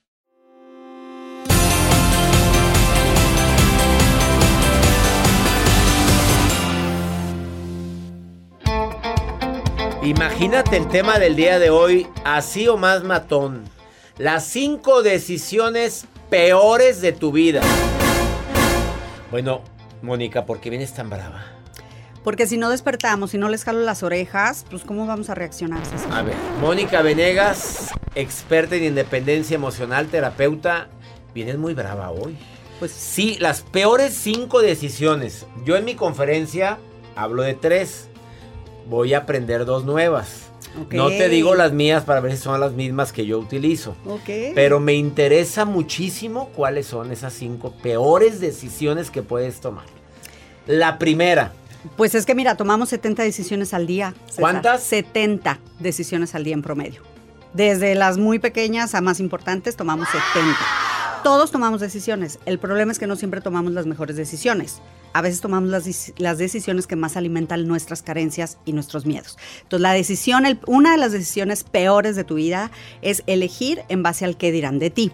Imagínate 10.03 10.77
el 10.77 10.87
tema 10.87 11.19
del 11.19 11.35
día 11.35 11.59
de 11.59 11.69
hoy, 11.69 12.07
así 12.25 12.67
o 12.67 12.75
más 12.75 13.03
matón. 13.03 13.65
Las 14.17 14.47
cinco 14.47 15.03
decisiones 15.03 16.07
peores 16.27 17.01
de 17.01 17.11
tu 17.11 17.31
vida. 17.31 17.61
Bueno, 19.29 19.61
Mónica, 20.01 20.47
¿por 20.47 20.59
qué 20.59 20.71
vienes 20.71 20.91
tan 20.95 21.11
brava? 21.11 21.43
Porque 22.23 22.47
si 22.47 22.57
no 22.57 22.71
despertamos, 22.71 23.29
si 23.29 23.37
no 23.37 23.47
les 23.47 23.63
jalo 23.63 23.81
las 23.81 24.01
orejas, 24.01 24.65
pues 24.71 24.83
¿cómo 24.83 25.05
vamos 25.05 25.29
a 25.29 25.35
reaccionar? 25.35 25.83
A 26.11 26.23
ver, 26.23 26.35
Mónica 26.59 27.03
Venegas, 27.03 27.91
experta 28.15 28.77
en 28.77 28.85
independencia 28.85 29.53
emocional, 29.53 30.07
terapeuta, 30.07 30.87
vienes 31.35 31.59
muy 31.59 31.75
brava 31.75 32.09
hoy. 32.09 32.35
Pues 32.79 32.91
sí, 32.91 33.37
las 33.39 33.61
peores 33.61 34.15
cinco 34.15 34.63
decisiones. 34.63 35.45
Yo 35.63 35.77
en 35.77 35.85
mi 35.85 35.93
conferencia 35.93 36.79
hablo 37.15 37.43
de 37.43 37.53
tres 37.53 38.09
voy 38.87 39.13
a 39.13 39.19
aprender 39.19 39.65
dos 39.65 39.85
nuevas. 39.85 40.51
No 40.91 41.09
te 41.09 41.27
digo 41.27 41.55
las 41.55 41.73
mías 41.73 42.03
para 42.03 42.21
ver 42.21 42.31
si 42.31 42.37
son 42.37 42.59
las 42.59 42.73
mismas 42.73 43.11
que 43.11 43.25
yo 43.25 43.39
utilizo. 43.39 43.95
Pero 44.25 44.79
me 44.79 44.93
interesa 44.93 45.65
muchísimo 45.65 46.49
cuáles 46.55 46.87
son 46.87 47.11
esas 47.11 47.33
cinco 47.33 47.73
peores 47.81 48.39
decisiones 48.39 49.11
que 49.11 49.21
puedes 49.21 49.59
tomar. 49.59 49.85
La 50.67 50.97
primera. 50.97 51.51
Pues 51.97 52.15
es 52.15 52.25
que 52.25 52.35
mira, 52.35 52.55
tomamos 52.55 52.89
70 52.89 53.23
decisiones 53.23 53.73
al 53.73 53.87
día. 53.87 54.13
¿Cuántas? 54.37 54.83
70 54.83 55.59
decisiones 55.79 56.35
al 56.35 56.43
día 56.43 56.53
en 56.53 56.61
promedio. 56.61 57.01
Desde 57.53 57.95
las 57.95 58.17
muy 58.17 58.39
pequeñas 58.39 58.95
a 58.95 59.01
más 59.01 59.19
importantes 59.19 59.75
tomamos 59.75 60.07
70. 60.07 60.57
Todos 61.23 61.51
tomamos 61.51 61.81
decisiones. 61.81 62.39
El 62.45 62.59
problema 62.59 62.91
es 62.91 62.99
que 62.99 63.07
no 63.07 63.15
siempre 63.15 63.41
tomamos 63.41 63.73
las 63.73 63.85
mejores 63.85 64.15
decisiones. 64.15 64.79
A 65.13 65.21
veces 65.21 65.41
tomamos 65.41 65.69
las, 65.69 66.37
decisiones 66.37 66.87
que 66.87 66.95
más 66.95 67.17
alimentan 67.17 67.67
nuestras 67.67 68.01
carencias 68.01 68.57
y 68.65 68.73
nuestros 68.73 69.05
miedos. 69.05 69.37
Entonces, 69.63 69.81
la 69.81 69.93
decisión, 69.93 70.43
una 70.67 70.91
de 70.91 70.97
las 70.97 71.11
decisiones 71.11 71.63
peores 71.63 72.15
de 72.15 72.23
tu 72.23 72.35
vida 72.35 72.71
es 73.01 73.23
elegir 73.27 73.83
en 73.89 74.03
base 74.03 74.25
al 74.25 74.37
que 74.37 74.51
dirán 74.51 74.79
de 74.79 74.89
ti. 74.89 75.11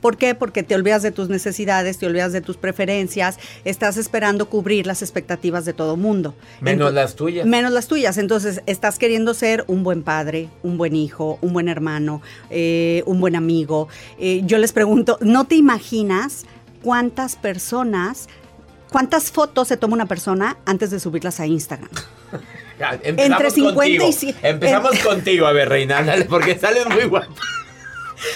¿Por 0.00 0.16
qué? 0.16 0.34
Porque 0.34 0.62
te 0.62 0.74
olvidas 0.74 1.02
de 1.02 1.10
tus 1.10 1.28
necesidades, 1.28 1.98
te 1.98 2.06
olvidas 2.06 2.32
de 2.32 2.40
tus 2.40 2.56
preferencias, 2.56 3.38
estás 3.64 3.96
esperando 3.96 4.48
cubrir 4.48 4.86
las 4.86 5.02
expectativas 5.02 5.64
de 5.64 5.72
todo 5.72 5.96
mundo. 5.96 6.34
Menos 6.60 6.92
las 6.92 7.14
tuyas. 7.14 7.46
Menos 7.46 7.72
las 7.72 7.88
tuyas. 7.88 8.18
Entonces, 8.18 8.62
estás 8.66 8.98
queriendo 8.98 9.34
ser 9.34 9.64
un 9.66 9.82
buen 9.82 10.02
padre, 10.02 10.48
un 10.62 10.78
buen 10.78 10.94
hijo, 10.94 11.38
un 11.42 11.52
buen 11.52 11.68
hermano, 11.68 12.22
eh, 12.50 13.02
un 13.06 13.20
buen 13.20 13.36
amigo. 13.36 13.88
Eh, 14.18 14.42
yo 14.44 14.58
les 14.58 14.72
pregunto, 14.72 15.18
¿no 15.20 15.46
te 15.46 15.56
imaginas 15.56 16.44
cuántas 16.82 17.36
personas, 17.36 18.28
cuántas 18.90 19.30
fotos 19.30 19.68
se 19.68 19.76
toma 19.76 19.94
una 19.94 20.06
persona 20.06 20.56
antes 20.66 20.90
de 20.90 21.00
subirlas 21.00 21.40
a 21.40 21.46
Instagram? 21.46 21.90
Ya, 22.78 22.92
Entre 23.02 23.50
50 23.50 23.86
y 23.88 23.98
contigo. 23.98 24.12
100. 24.12 24.36
Empezamos 24.40 24.92
En- 24.94 25.00
contigo, 25.00 25.46
a 25.48 25.52
ver, 25.52 25.68
Reina, 25.68 25.98
ándale, 25.98 26.26
porque 26.26 26.56
sales 26.56 26.86
muy 26.88 27.04
guapa. 27.08 27.26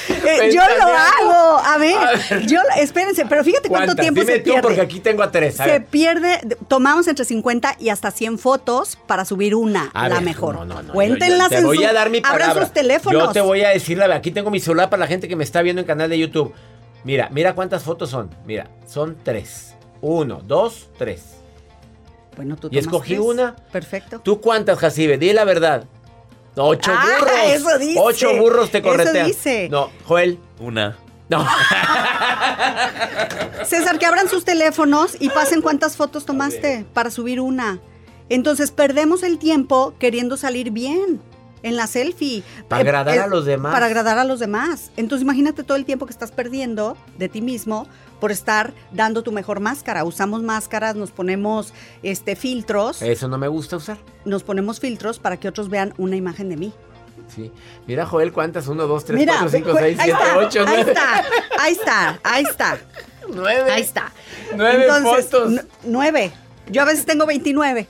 Eh, 0.08 0.50
yo 0.52 0.60
lo 0.78 0.84
hago. 0.84 1.58
A 1.64 1.78
ver, 1.78 1.94
A 1.96 2.10
ver. 2.10 2.46
yo, 2.46 2.58
espérense, 2.76 3.24
pero 3.26 3.44
fíjate 3.44 3.68
cuánto 3.68 3.94
tiempo 3.94 4.20
Dime 4.20 4.32
se 4.32 4.38
tú, 4.40 4.44
pierde. 4.46 4.62
porque 4.62 4.80
aquí 4.80 4.98
tengo 4.98 5.22
a 5.22 5.30
tres. 5.30 5.60
a 5.60 5.64
se 5.64 5.70
ver. 5.70 5.84
pierde, 5.86 6.40
tomamos 6.66 7.06
entre 7.06 7.24
50 7.24 7.76
y 7.78 7.88
hasta 7.90 8.10
100 8.10 8.40
fotos 8.40 8.98
para 9.06 9.24
subir 9.24 9.54
una, 9.54 9.90
A 9.94 10.08
la 10.08 10.16
ver, 10.16 10.24
mejor. 10.24 10.54
no, 10.56 10.64
no, 10.64 10.82
no, 10.82 10.92
Cuéntenlas 10.92 11.50
yo- 11.50 11.54
yo 11.54 11.56
en 11.58 11.62
Te 11.62 11.66
voy 11.66 11.76
su- 11.78 11.86
a 11.86 11.92
dar 11.92 12.10
mi 12.10 12.18
abran 12.18 12.32
palabra. 12.32 12.64
sus 12.64 12.72
teléfonos. 12.74 13.22
Yo 13.22 13.32
te 13.32 13.40
voy 13.42 13.62
a 13.62 13.68
decir 13.68 13.96
la. 13.98 14.12
Aquí 14.12 14.32
tengo 14.32 14.50
mi 14.50 14.58
celular 14.58 14.90
para 14.90 15.00
la 15.02 15.06
gente 15.06 15.28
que 15.28 15.36
me 15.36 15.44
está 15.44 15.62
viendo 15.62 15.80
en 15.82 15.86
canal 15.86 16.10
de 16.10 16.18
YouTube. 16.18 16.52
Mira, 17.04 17.28
mira 17.30 17.54
cuántas 17.54 17.84
fotos 17.84 18.10
son. 18.10 18.28
Mira, 18.44 18.68
son 18.88 19.16
tres. 19.22 19.74
Uno, 20.02 20.42
dos, 20.44 20.88
tres. 20.98 21.22
Bueno, 22.36 22.56
tú 22.56 22.68
Y 22.70 22.78
escogí 22.78 23.16
una. 23.18 23.56
Perfecto. 23.72 24.20
¿Tú 24.20 24.40
cuántas, 24.40 24.78
Jacibe? 24.78 25.16
Di 25.16 25.32
la 25.32 25.44
verdad. 25.44 25.84
Ocho 26.56 26.92
Ah, 26.94 27.06
burros. 27.18 27.32
eso 27.46 27.78
dice. 27.78 27.98
Ocho 27.98 28.36
burros 28.36 28.70
te 28.70 28.78
Eso 28.78 28.88
corretean. 28.88 29.26
dice. 29.26 29.68
No, 29.70 29.90
Joel. 30.06 30.38
Una. 30.60 30.98
No. 31.30 31.46
César, 33.64 33.98
que 33.98 34.04
abran 34.06 34.28
sus 34.28 34.44
teléfonos 34.44 35.16
y 35.18 35.30
pasen 35.30 35.62
cuántas 35.62 35.96
fotos 35.96 36.26
tomaste 36.26 36.84
para 36.92 37.10
subir 37.10 37.40
una. 37.40 37.80
Entonces 38.28 38.70
perdemos 38.70 39.22
el 39.22 39.38
tiempo 39.38 39.94
queriendo 39.98 40.36
salir 40.36 40.70
bien 40.70 41.20
en 41.62 41.77
la 41.77 41.87
selfie. 41.87 42.42
Para 42.68 42.81
Eh, 42.83 42.87
agradar 42.88 43.16
eh, 43.16 43.20
a 43.20 43.27
los 43.27 43.44
demás. 43.44 43.72
Para 43.72 43.87
agradar 43.87 44.18
a 44.18 44.25
los 44.25 44.40
demás. 44.40 44.90
Entonces 44.96 45.22
imagínate 45.22 45.62
todo 45.64 45.77
el 45.77 45.85
tiempo 45.85 46.07
que 46.07 46.12
estás 46.12 46.33
perdiendo 46.33 46.96
de 47.18 47.29
ti 47.29 47.40
mismo 47.40 47.87
por 48.20 48.31
estar 48.33 48.72
dando 48.92 49.22
tu 49.22 49.33
mejor 49.33 49.61
máscara. 49.61 50.05
Usamos 50.05 50.42
máscaras, 50.42 50.94
nos 50.96 51.11
ponemos 51.11 51.72
este 52.03 52.37
filtros, 52.37 53.03
Eso 53.03 53.29
no 53.29 53.37
me 53.38 53.48
gusta 53.48 53.77
usar. 53.77 53.98
nos 54.25 54.42
ponemos 54.44 54.79
filtros 54.81 55.18
para 55.18 55.37
que 55.38 55.48
otros 55.48 55.68
vean 55.68 55.92
una 55.98 56.16
imagen 56.16 56.48
de 56.48 56.57
mí. 56.57 56.72
Sí. 57.35 57.51
Mira, 57.87 58.05
Joel, 58.07 58.33
cuántas. 58.33 58.66
Uno, 58.68 58.87
dos, 58.87 59.05
tres, 59.05 59.18
Mira, 59.18 59.35
cuatro, 59.35 59.51
cinco, 59.51 59.70
cu- 59.70 59.79
seis, 59.79 59.98
ahí 59.98 60.05
siete, 60.11 60.22
está, 60.22 60.38
ocho, 60.38 60.61
ahí 60.61 60.66
nueve. 60.68 60.90
está, 60.92 61.25
ahí 61.59 61.72
está, 61.72 62.20
ahí 62.22 62.44
está. 62.44 62.79
Nueve. 63.33 63.70
Ahí 63.70 63.83
está. 63.83 64.12
Nueve 64.57 64.87
fotos. 65.03 65.51
nu- 65.51 65.61
Nueve. 65.85 66.33
Yo 66.68 66.83
a 66.83 66.85
veces 66.85 67.07
tengo 67.07 67.25
29. 67.25 67.87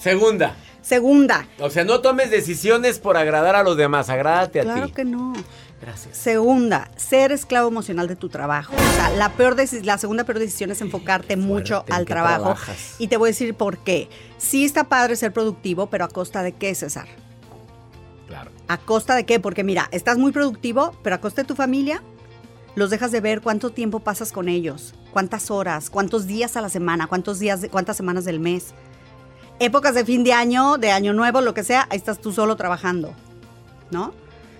Segunda. 0.00 0.54
Segunda. 0.88 1.46
O 1.60 1.68
sea, 1.68 1.84
no 1.84 2.00
tomes 2.00 2.30
decisiones 2.30 2.98
por 2.98 3.18
agradar 3.18 3.54
a 3.56 3.62
los 3.62 3.76
demás, 3.76 4.08
agrádate 4.08 4.60
a 4.60 4.62
Claro 4.62 4.86
ti. 4.86 4.92
que 4.94 5.04
no. 5.04 5.34
Gracias. 5.82 6.16
Segunda, 6.16 6.90
ser 6.96 7.30
esclavo 7.30 7.68
emocional 7.68 8.08
de 8.08 8.16
tu 8.16 8.30
trabajo. 8.30 8.74
O 8.74 8.94
sea, 8.96 9.10
la, 9.10 9.28
peor 9.34 9.54
la 9.84 9.98
segunda 9.98 10.24
peor 10.24 10.38
decisión 10.38 10.70
es 10.70 10.80
enfocarte 10.80 11.36
mucho 11.36 11.84
¿en 11.88 11.92
al 11.92 12.06
trabajo. 12.06 12.42
trabajas? 12.44 12.94
Y 12.98 13.08
te 13.08 13.18
voy 13.18 13.28
a 13.28 13.32
decir 13.32 13.52
por 13.54 13.76
qué. 13.78 14.08
Sí 14.38 14.64
está 14.64 14.84
padre 14.84 15.14
ser 15.16 15.30
productivo, 15.34 15.88
pero 15.90 16.06
a 16.06 16.08
costa 16.08 16.42
de 16.42 16.52
qué, 16.52 16.74
César? 16.74 17.06
Claro. 18.26 18.50
¿A 18.66 18.78
costa 18.78 19.14
de 19.14 19.24
qué? 19.24 19.40
Porque 19.40 19.64
mira, 19.64 19.88
estás 19.92 20.16
muy 20.16 20.32
productivo, 20.32 20.94
pero 21.02 21.16
a 21.16 21.20
costa 21.20 21.42
de 21.42 21.48
tu 21.48 21.54
familia, 21.54 22.02
los 22.76 22.88
dejas 22.88 23.12
de 23.12 23.20
ver 23.20 23.40
cuánto 23.42 23.70
tiempo 23.70 24.00
pasas 24.00 24.32
con 24.32 24.48
ellos, 24.48 24.94
cuántas 25.12 25.50
horas, 25.50 25.90
cuántos 25.90 26.26
días 26.26 26.56
a 26.56 26.62
la 26.62 26.70
semana, 26.70 27.06
cuántos 27.08 27.38
días, 27.38 27.60
de- 27.60 27.68
cuántas 27.68 27.96
semanas 27.98 28.24
del 28.24 28.40
mes. 28.40 28.74
Épocas 29.60 29.94
de 29.94 30.04
fin 30.04 30.22
de 30.24 30.32
año, 30.32 30.78
de 30.78 30.90
año 30.92 31.12
nuevo, 31.12 31.40
lo 31.40 31.52
que 31.54 31.64
sea, 31.64 31.86
ahí 31.90 31.98
estás 31.98 32.20
tú 32.20 32.32
solo 32.32 32.54
trabajando, 32.56 33.12
¿no? 33.90 34.12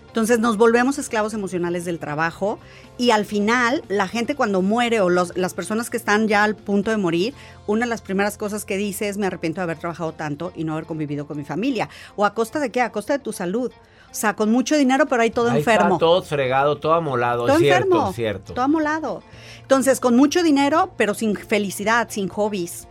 Entonces 0.08 0.40
nos 0.40 0.56
volvemos 0.56 0.98
esclavos 0.98 1.34
emocionales 1.34 1.84
del 1.84 2.00
trabajo 2.00 2.58
y 2.96 3.10
al 3.12 3.24
final 3.24 3.84
la 3.88 4.08
gente 4.08 4.34
cuando 4.34 4.62
muere 4.62 5.00
o 5.00 5.10
los- 5.10 5.36
las 5.36 5.54
personas 5.54 5.90
que 5.90 5.96
están 5.98 6.26
ya 6.26 6.42
al 6.42 6.56
punto 6.56 6.90
de 6.90 6.96
morir, 6.96 7.34
una 7.68 7.84
de 7.84 7.90
las 7.90 8.02
primeras 8.02 8.36
cosas 8.38 8.64
que 8.64 8.76
dice 8.76 9.08
es 9.08 9.18
me 9.18 9.26
arrepiento 9.26 9.60
de 9.60 9.64
haber 9.64 9.78
trabajado 9.78 10.12
tanto 10.12 10.50
y 10.56 10.64
no 10.64 10.72
haber 10.72 10.86
convivido 10.86 11.26
con 11.28 11.36
mi 11.36 11.44
familia. 11.44 11.88
¿O 12.16 12.24
a 12.24 12.34
costa 12.34 12.58
de 12.58 12.70
qué? 12.72 12.80
A 12.80 12.90
costa 12.90 13.12
de 13.12 13.18
tu 13.20 13.32
salud. 13.32 13.70
O 14.10 14.14
sea, 14.14 14.34
con 14.34 14.50
mucho 14.50 14.76
dinero 14.76 15.06
pero 15.06 15.22
ahí 15.22 15.30
todo 15.30 15.50
Ahí 15.50 15.58
enfermo. 15.58 15.96
Está 15.96 15.98
todo 15.98 16.22
fregado, 16.22 16.78
todo 16.78 16.94
amolado. 16.94 17.44
Todo 17.46 17.56
es 17.56 17.62
cierto, 17.62 17.84
enfermo. 17.84 18.12
cierto. 18.14 18.54
Todo 18.54 18.64
amolado. 18.64 19.22
Entonces, 19.60 20.00
con 20.00 20.16
mucho 20.16 20.42
dinero, 20.42 20.94
pero 20.96 21.12
sin 21.14 21.36
felicidad, 21.36 22.08
sin 22.10 22.28
hobbies. 22.28 22.88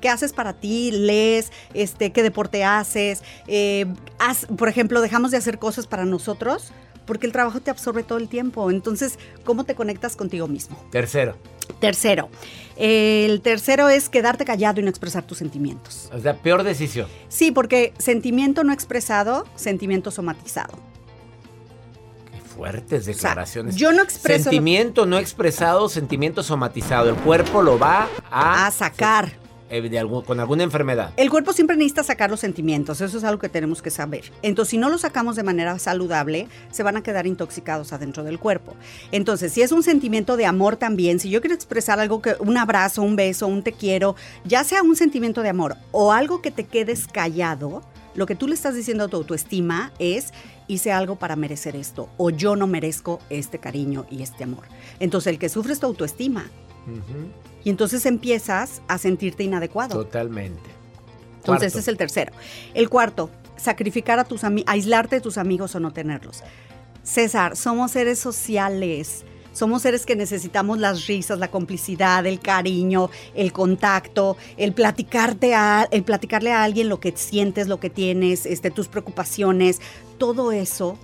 ¿Qué 0.00 0.08
haces 0.08 0.32
para 0.32 0.54
ti? 0.54 0.90
¿Lees? 0.92 1.52
Este, 1.74 2.12
¿Qué 2.12 2.22
deporte 2.22 2.64
haces? 2.64 3.22
Eh, 3.46 3.86
haz- 4.18 4.46
por 4.56 4.68
ejemplo, 4.68 5.00
dejamos 5.00 5.30
de 5.30 5.36
hacer 5.36 5.58
cosas 5.58 5.86
para 5.86 6.04
nosotros 6.04 6.72
porque 7.06 7.26
el 7.26 7.32
trabajo 7.32 7.60
te 7.60 7.70
absorbe 7.70 8.02
todo 8.04 8.18
el 8.18 8.28
tiempo. 8.28 8.70
Entonces, 8.70 9.18
¿cómo 9.44 9.64
te 9.64 9.74
conectas 9.74 10.16
contigo 10.16 10.46
mismo? 10.48 10.76
Tercero. 10.90 11.36
Tercero. 11.80 12.28
El 12.76 13.40
tercero 13.42 13.88
es 13.88 14.08
quedarte 14.08 14.44
callado 14.44 14.80
y 14.80 14.82
no 14.84 14.90
expresar 14.90 15.24
tus 15.24 15.38
sentimientos. 15.38 16.08
O 16.12 16.18
sea, 16.20 16.34
peor 16.36 16.62
decisión. 16.62 17.06
Sí, 17.28 17.50
porque 17.52 17.92
sentimiento 17.98 18.64
no 18.64 18.72
expresado, 18.72 19.46
sentimiento 19.56 20.10
somatizado. 20.10 20.78
Qué 22.32 22.40
fuertes 22.40 23.06
declaraciones. 23.06 23.76
yo 23.76 23.92
no 23.92 24.02
expreso- 24.02 24.44
Sentimiento 24.44 25.06
no 25.06 25.18
expresado, 25.18 25.88
sentimiento 25.88 26.42
somatizado. 26.42 27.10
El 27.10 27.16
cuerpo 27.16 27.62
lo 27.62 27.78
va 27.78 28.08
a, 28.30 28.66
A 28.66 28.70
sacar. 28.70 29.32
Eh, 29.70 30.02
con 30.26 30.40
alguna 30.40 30.62
enfermedad. 30.62 31.12
El 31.16 31.30
cuerpo 31.30 31.52
siempre 31.52 31.76
necesita 31.76 32.02
sacar 32.02 32.30
los 32.30 32.40
sentimientos, 32.40 33.00
eso 33.00 33.18
es 33.18 33.24
algo 33.24 33.40
que 33.40 33.48
tenemos 33.48 33.82
que 33.82 33.90
saber. 33.90 34.32
Entonces, 34.42 34.70
si 34.70 34.78
no 34.78 34.88
los 34.88 35.02
sacamos 35.02 35.36
de 35.36 35.42
manera 35.42 35.78
saludable, 35.78 36.48
se 36.70 36.82
van 36.82 36.96
a 36.96 37.02
quedar 37.02 37.26
intoxicados 37.26 37.92
adentro 37.92 38.24
del 38.24 38.38
cuerpo. 38.38 38.74
Entonces, 39.12 39.52
si 39.52 39.62
es 39.62 39.72
un 39.72 39.82
sentimiento 39.82 40.36
de 40.36 40.46
amor 40.46 40.76
también, 40.76 41.20
si 41.20 41.30
yo 41.30 41.40
quiero 41.40 41.54
expresar 41.54 42.00
algo 42.00 42.20
que 42.20 42.34
un 42.40 42.56
abrazo, 42.56 43.02
un 43.02 43.16
beso, 43.16 43.46
un 43.46 43.62
te 43.62 43.72
quiero, 43.72 44.16
ya 44.44 44.64
sea 44.64 44.82
un 44.82 44.96
sentimiento 44.96 45.42
de 45.42 45.48
amor 45.48 45.76
o 45.92 46.12
algo 46.12 46.42
que 46.42 46.50
te 46.50 46.64
quedes 46.64 47.06
callado, 47.06 47.82
lo 48.14 48.26
que 48.26 48.34
tú 48.34 48.48
le 48.48 48.54
estás 48.54 48.74
diciendo 48.74 49.04
a 49.04 49.08
tu 49.08 49.16
autoestima 49.16 49.92
es 49.98 50.32
hice 50.66 50.92
algo 50.92 51.16
para 51.16 51.36
merecer 51.36 51.76
esto 51.76 52.08
o 52.16 52.30
yo 52.30 52.56
no 52.56 52.66
merezco 52.66 53.20
este 53.28 53.58
cariño 53.58 54.06
y 54.10 54.22
este 54.22 54.44
amor. 54.44 54.64
Entonces, 54.98 55.32
el 55.32 55.38
que 55.38 55.48
sufre 55.48 55.72
es 55.72 55.82
autoestima. 55.82 56.50
Y 57.64 57.70
entonces 57.70 58.06
empiezas 58.06 58.82
a 58.88 58.98
sentirte 58.98 59.44
inadecuado. 59.44 59.94
Totalmente. 59.94 60.60
Entonces, 61.38 61.44
Cuarto. 61.44 61.66
ese 61.66 61.78
es 61.78 61.88
el 61.88 61.96
tercero. 61.96 62.32
El 62.74 62.88
cuarto, 62.88 63.30
sacrificar 63.56 64.18
a 64.18 64.24
tus 64.24 64.44
amigos, 64.44 64.70
aislarte 64.72 65.16
de 65.16 65.20
tus 65.20 65.38
amigos 65.38 65.74
o 65.74 65.80
no 65.80 65.92
tenerlos. 65.92 66.42
César, 67.02 67.56
somos 67.56 67.92
seres 67.92 68.18
sociales. 68.18 69.24
Somos 69.52 69.82
seres 69.82 70.06
que 70.06 70.14
necesitamos 70.14 70.78
las 70.78 71.08
risas, 71.08 71.40
la 71.40 71.50
complicidad, 71.50 72.24
el 72.24 72.38
cariño, 72.38 73.10
el 73.34 73.52
contacto, 73.52 74.36
el 74.56 74.72
platicarte 74.72 75.54
a, 75.56 75.88
el 75.90 76.04
platicarle 76.04 76.52
a 76.52 76.62
alguien 76.62 76.88
lo 76.88 77.00
que 77.00 77.12
sientes, 77.16 77.66
lo 77.66 77.80
que 77.80 77.90
tienes, 77.90 78.46
este, 78.46 78.70
tus 78.70 78.86
preocupaciones. 78.86 79.80
Todo 80.18 80.52
eso 80.52 80.98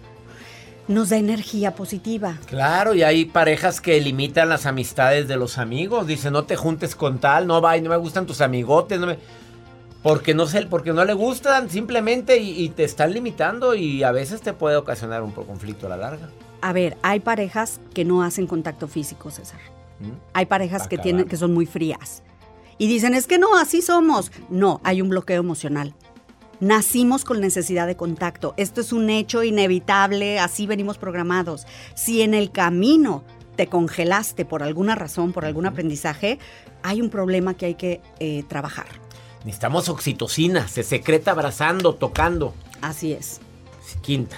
nos 0.89 1.09
da 1.09 1.17
energía 1.17 1.75
positiva. 1.75 2.39
Claro, 2.47 2.95
y 2.95 3.03
hay 3.03 3.25
parejas 3.25 3.81
que 3.81 4.01
limitan 4.01 4.49
las 4.49 4.67
amistades 4.67 5.29
de 5.29 5.37
los 5.37 5.59
amigos. 5.59 6.07
Dicen, 6.07 6.33
no 6.33 6.45
te 6.45 6.57
juntes 6.57 6.95
con 6.95 7.19
tal, 7.19 7.47
no 7.47 7.61
va, 7.61 7.77
no 7.79 7.91
me 7.91 7.97
gustan 7.97 8.27
tus 8.27 8.41
amigotes, 8.41 8.99
no 9.01 9.07
me... 9.09 9.19
Porque 10.03 10.35
no 10.35 10.47
sé, 10.47 10.65
porque 10.67 10.93
no 10.93 11.05
le 11.05 11.15
gustan 11.15 11.69
simplemente 11.69 12.39
y, 12.39 12.63
y 12.63 12.69
te 12.69 12.85
están 12.85 13.13
limitando 13.13 13.75
y 13.75 14.05
a 14.05 14.13
veces 14.13 14.41
te 14.41 14.53
puede 14.53 14.77
ocasionar 14.77 15.23
un 15.23 15.33
conflicto 15.33 15.87
a 15.87 15.91
la 15.91 15.97
larga. 15.97 16.29
A 16.61 16.73
ver, 16.73 16.97
hay 17.03 17.19
parejas 17.19 17.81
que 17.93 18.05
no 18.05 18.23
hacen 18.23 18.47
contacto 18.47 18.87
físico, 18.87 19.33
César. 19.33 19.59
¿Mm? 19.99 20.11
Hay 20.33 20.47
parejas 20.47 20.87
que 20.87 20.95
Acabar. 20.95 21.03
tienen 21.03 21.25
que 21.25 21.37
son 21.37 21.53
muy 21.53 21.67
frías. 21.67 22.23
Y 22.79 22.87
dicen, 22.87 23.15
es 23.15 23.27
que 23.27 23.39
no, 23.39 23.57
así 23.59 23.83
somos. 23.83 24.31
No, 24.49 24.81
hay 24.85 25.03
un 25.03 25.09
bloqueo 25.09 25.41
emocional. 25.41 25.95
Nacimos 26.61 27.25
con 27.25 27.41
necesidad 27.41 27.87
de 27.87 27.97
contacto. 27.97 28.55
Esto 28.57 28.81
es 28.81 28.93
un 28.93 29.11
hecho 29.11 29.43
inevitable, 29.43 30.39
así 30.39 30.67
venimos 30.67 30.97
programados. 30.97 31.67
Si 31.95 32.23
en 32.23 32.33
el 32.33 32.51
camino 32.51 33.25
te 33.57 33.67
congelaste 33.67 34.45
por 34.45 34.63
alguna 34.63 34.95
razón, 34.95 35.33
por 35.33 35.45
algún 35.45 35.67
aprendizaje, 35.67 36.39
hay 36.83 37.01
un 37.01 37.11
problema 37.11 37.55
que 37.55 37.67
hay 37.67 37.75
que 37.75 38.01
eh, 38.21 38.45
trabajar. 38.49 38.87
Necesitamos 39.45 39.89
oxitocina, 39.89 40.67
se 40.67 40.83
secreta 40.83 41.33
abrazando, 41.33 41.95
tocando. 41.95 42.55
Así 42.81 43.13
es. 43.13 43.41
Quinta. 44.03 44.37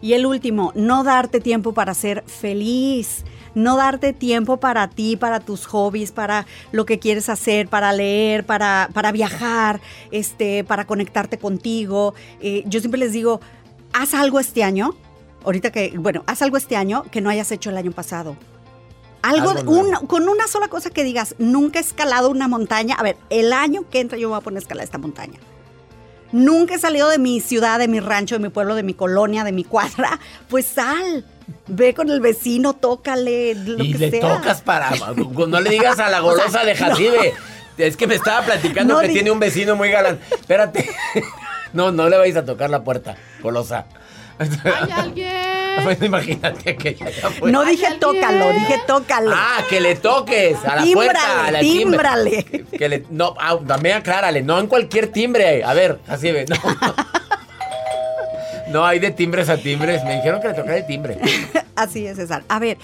Y 0.00 0.12
el 0.12 0.26
último, 0.26 0.72
no 0.74 1.04
darte 1.04 1.40
tiempo 1.40 1.72
para 1.72 1.94
ser 1.94 2.22
feliz. 2.26 3.24
No 3.54 3.76
darte 3.76 4.12
tiempo 4.12 4.58
para 4.58 4.90
ti, 4.90 5.16
para 5.16 5.40
tus 5.40 5.64
hobbies, 5.64 6.12
para 6.12 6.46
lo 6.72 6.84
que 6.84 6.98
quieres 6.98 7.30
hacer, 7.30 7.68
para 7.68 7.90
leer, 7.94 8.44
para, 8.44 8.90
para 8.92 9.12
viajar, 9.12 9.80
este, 10.10 10.62
para 10.62 10.86
conectarte 10.86 11.38
contigo. 11.38 12.12
Eh, 12.42 12.64
yo 12.66 12.80
siempre 12.80 13.00
les 13.00 13.12
digo, 13.12 13.40
haz 13.94 14.12
algo 14.12 14.40
este 14.40 14.62
año, 14.62 14.94
ahorita 15.42 15.72
que, 15.72 15.94
bueno, 15.96 16.22
haz 16.26 16.42
algo 16.42 16.58
este 16.58 16.76
año 16.76 17.04
que 17.10 17.22
no 17.22 17.30
hayas 17.30 17.50
hecho 17.50 17.70
el 17.70 17.78
año 17.78 17.92
pasado. 17.92 18.36
Algo, 19.22 19.50
Algo 19.50 20.06
con 20.06 20.28
una 20.28 20.46
sola 20.48 20.68
cosa 20.68 20.90
que 20.90 21.02
digas, 21.02 21.34
nunca 21.38 21.78
he 21.78 21.82
escalado 21.82 22.28
una 22.28 22.48
montaña. 22.48 22.94
A 22.96 23.02
ver, 23.02 23.16
el 23.30 23.54
año 23.54 23.88
que 23.88 24.00
entra 24.00 24.18
yo 24.18 24.28
voy 24.28 24.36
a 24.36 24.42
poner 24.42 24.58
a 24.58 24.60
escalar 24.60 24.84
esta 24.84 24.98
montaña. 24.98 25.40
Nunca 26.32 26.74
he 26.74 26.78
salido 26.78 27.08
de 27.08 27.18
mi 27.18 27.40
ciudad, 27.40 27.78
de 27.78 27.88
mi 27.88 28.00
rancho, 28.00 28.34
de 28.34 28.40
mi 28.40 28.48
pueblo, 28.48 28.74
de 28.74 28.82
mi 28.82 28.94
colonia, 28.94 29.44
de 29.44 29.52
mi 29.52 29.64
cuadra. 29.64 30.18
Pues 30.48 30.66
sal, 30.66 31.24
ve 31.68 31.94
con 31.94 32.10
el 32.10 32.20
vecino, 32.20 32.72
tócale, 32.74 33.54
lo 33.54 33.82
y 33.82 33.92
que 33.92 33.98
le 33.98 34.10
sea. 34.10 34.36
tocas 34.38 34.60
para. 34.62 34.90
No 34.90 35.60
le 35.60 35.70
digas 35.70 35.98
a 35.98 36.08
la 36.10 36.20
golosa 36.20 36.64
de 36.64 36.74
Jacibe. 36.74 37.34
Es 37.78 37.96
que 37.96 38.06
me 38.06 38.14
estaba 38.14 38.44
platicando 38.44 38.94
No 38.94 39.00
que 39.00 39.08
tiene 39.08 39.30
un 39.30 39.38
vecino 39.38 39.76
muy 39.76 39.90
galán. 39.90 40.18
Espérate. 40.30 40.88
No, 41.72 41.90
no 41.92 42.08
le 42.08 42.16
vais 42.16 42.34
a 42.36 42.44
tocar 42.44 42.70
la 42.70 42.84
puerta, 42.84 43.16
golosa. 43.42 43.84
¿Hay 44.38 44.90
alguien? 44.96 46.02
Imagínate 46.02 46.76
que 46.76 46.94
ya 46.94 47.06
fue. 47.30 47.50
No 47.52 47.60
¿Hay 47.62 47.72
dije 47.72 47.86
alguien? 47.86 48.00
tócalo, 48.00 48.52
dije 48.52 48.80
tócale. 48.86 49.30
Ah, 49.34 49.58
que 49.68 49.80
le 49.80 49.94
toques 49.96 50.56
a 50.64 50.76
la 50.76 50.82
Tímbrale, 50.82 50.94
puerta, 51.12 51.46
a 51.46 51.50
la 51.50 51.60
timbre. 51.60 51.78
tímbrale. 51.84 52.44
Que 52.78 52.88
le, 52.88 53.04
no, 53.10 53.34
ah, 53.38 53.58
también 53.66 53.96
aclárale, 53.96 54.42
no 54.42 54.58
en 54.58 54.66
cualquier 54.66 55.08
timbre. 55.08 55.62
A 55.64 55.74
ver, 55.74 55.98
así 56.08 56.32
ve, 56.32 56.46
no. 56.48 56.56
No, 58.68 58.84
hay 58.84 58.98
de 58.98 59.10
timbres 59.12 59.48
a 59.48 59.56
timbres. 59.56 60.02
Me 60.04 60.16
dijeron 60.16 60.40
que 60.40 60.48
le 60.48 60.54
tocara 60.54 60.76
el 60.78 60.86
timbre. 60.86 61.18
Así 61.76 62.06
es, 62.06 62.16
César. 62.16 62.42
A 62.48 62.58
ver, 62.58 62.78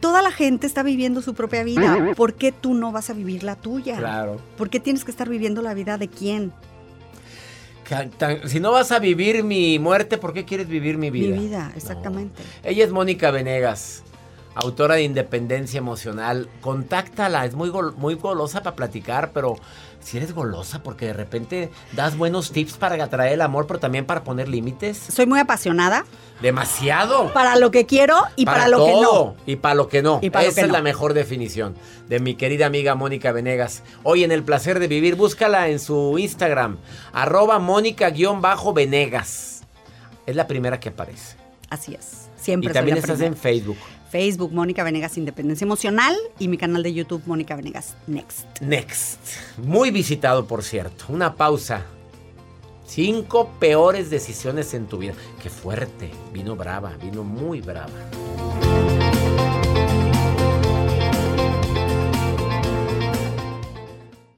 toda 0.00 0.20
la 0.22 0.32
gente 0.32 0.66
está 0.66 0.82
viviendo 0.82 1.20
su 1.22 1.34
propia 1.34 1.62
vida. 1.64 2.14
¿Por 2.16 2.32
qué 2.34 2.50
tú 2.50 2.72
no 2.74 2.92
vas 2.92 3.10
a 3.10 3.12
vivir 3.12 3.44
la 3.44 3.56
tuya? 3.56 3.96
Claro. 3.98 4.40
¿Por 4.56 4.70
qué 4.70 4.80
tienes 4.80 5.04
que 5.04 5.10
estar 5.10 5.28
viviendo 5.28 5.60
la 5.62 5.74
vida 5.74 5.98
de 5.98 6.08
quién? 6.08 6.52
Tan- 8.18 8.48
Si 8.48 8.60
no 8.60 8.72
vas 8.72 8.92
a 8.92 8.98
vivir 8.98 9.42
mi 9.44 9.78
muerte, 9.78 10.18
¿por 10.18 10.32
qué 10.34 10.44
quieres 10.44 10.68
vivir 10.68 10.98
mi 10.98 11.10
vida? 11.10 11.36
Mi 11.36 11.46
vida, 11.46 11.72
exactamente. 11.76 12.42
Ella 12.62 12.84
es 12.84 12.90
Mónica 12.90 13.30
Venegas, 13.30 14.02
autora 14.54 14.94
de 14.96 15.02
Independencia 15.02 15.78
Emocional. 15.78 16.48
Contáctala, 16.60 17.46
es 17.46 17.54
muy, 17.54 17.70
gol- 17.70 17.94
muy 17.96 18.14
golosa 18.14 18.62
para 18.62 18.76
platicar, 18.76 19.32
pero 19.32 19.56
si 20.00 20.16
eres 20.16 20.32
golosa, 20.34 20.82
porque 20.82 21.06
de 21.06 21.12
repente 21.12 21.70
das 21.92 22.16
buenos 22.16 22.52
tips 22.52 22.74
para 22.74 23.02
atraer 23.02 23.32
el 23.34 23.40
amor, 23.42 23.66
pero 23.66 23.78
también 23.80 24.06
para 24.06 24.22
poner 24.24 24.48
límites. 24.48 24.96
Soy 24.96 25.26
muy 25.26 25.38
apasionada 25.40 26.04
Demasiado. 26.40 27.32
para 27.32 27.56
lo 27.56 27.70
que 27.70 27.84
quiero 27.84 28.14
y 28.36 28.44
para, 28.46 28.68
lo 28.68 28.84
que 28.86 28.92
no. 28.92 29.34
Y 29.44 29.56
para 29.56 29.74
lo 29.74 29.88
que 29.88 30.02
no. 30.02 30.20
Y 30.22 30.30
para 30.30 30.44
lo 30.44 30.50
Esa 30.50 30.60
que 30.60 30.62
es 30.62 30.68
no. 30.68 30.72
la 30.74 30.82
mejor 30.82 31.12
definición 31.14 31.74
de 32.08 32.20
mi 32.20 32.36
querida 32.36 32.66
amiga 32.66 32.94
Mónica 32.94 33.32
Venegas. 33.32 33.82
Hoy 34.04 34.22
en 34.24 34.30
El 34.32 34.44
Placer 34.44 34.78
de 34.78 34.86
Vivir, 34.88 35.16
búscala 35.16 35.68
en 35.68 35.78
su 35.80 36.16
Instagram, 36.18 36.78
arroba 37.12 37.58
Mónica-Venegas. 37.58 39.62
Es 40.26 40.36
la 40.36 40.46
primera 40.46 40.78
que 40.80 40.90
aparece. 40.90 41.36
Así 41.70 41.94
es. 41.94 42.28
Siempre 42.36 42.70
y 42.70 42.74
también 42.74 42.96
estás 42.98 43.20
en. 43.20 43.36
Facebook. 43.36 43.78
Facebook, 44.10 44.52
Mónica 44.52 44.82
Venegas 44.84 45.18
Independencia 45.18 45.64
Emocional 45.64 46.16
y 46.38 46.48
mi 46.48 46.58
canal 46.58 46.82
de 46.82 46.94
YouTube, 46.94 47.22
Mónica 47.26 47.56
Venegas 47.56 47.94
Next. 48.06 48.46
Next. 48.60 49.18
Muy 49.58 49.90
visitado, 49.90 50.46
por 50.46 50.62
cierto. 50.62 51.06
Una 51.08 51.34
pausa. 51.34 51.84
Cinco 52.86 53.50
peores 53.58 54.08
decisiones 54.08 54.72
en 54.72 54.86
tu 54.86 54.98
vida. 54.98 55.14
Qué 55.42 55.50
fuerte. 55.50 56.10
Vino 56.32 56.56
brava, 56.56 56.96
vino 57.00 57.22
muy 57.22 57.60
brava. 57.60 58.67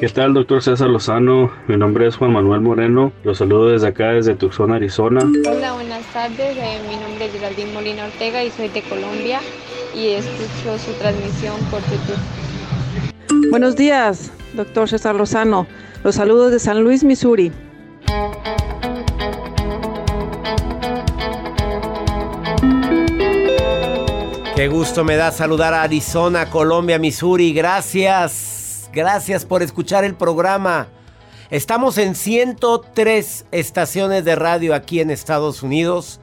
¿Qué 0.00 0.08
tal, 0.08 0.32
doctor 0.32 0.62
César 0.62 0.88
Lozano? 0.88 1.50
Mi 1.66 1.76
nombre 1.76 2.06
es 2.06 2.14
Juan 2.14 2.32
Manuel 2.32 2.60
Moreno. 2.60 3.10
Los 3.24 3.38
saludo 3.38 3.70
desde 3.70 3.88
acá, 3.88 4.10
desde 4.12 4.36
Tucson, 4.36 4.70
Arizona. 4.70 5.28
Hola, 5.50 5.72
buenas 5.72 6.04
tardes. 6.12 6.56
Eh, 6.56 6.78
mi 6.88 6.94
nombre 6.94 7.26
es 7.26 7.32
Geraldine 7.32 7.72
Molina 7.72 8.04
Ortega 8.04 8.44
y 8.44 8.50
soy 8.52 8.68
de 8.68 8.82
Colombia 8.82 9.40
y 9.96 10.10
escucho 10.10 10.78
su 10.78 10.92
transmisión 11.00 11.56
por 11.68 11.80
YouTube. 11.80 13.50
Buenos 13.50 13.74
días, 13.74 14.30
doctor 14.54 14.88
César 14.88 15.16
Lozano. 15.16 15.66
Los 16.04 16.14
saludos 16.14 16.52
de 16.52 16.60
San 16.60 16.80
Luis, 16.84 17.02
Missouri. 17.02 17.50
Qué 24.54 24.68
gusto 24.68 25.02
me 25.02 25.16
da 25.16 25.32
saludar 25.32 25.74
a 25.74 25.82
Arizona, 25.82 26.48
Colombia, 26.48 27.00
Missouri. 27.00 27.52
Gracias. 27.52 28.47
Gracias 28.92 29.44
por 29.44 29.62
escuchar 29.62 30.04
el 30.04 30.14
programa. 30.14 30.88
Estamos 31.50 31.98
en 31.98 32.14
103 32.14 33.46
estaciones 33.50 34.24
de 34.24 34.34
radio 34.34 34.74
aquí 34.74 35.00
en 35.00 35.10
Estados 35.10 35.62
Unidos. 35.62 36.20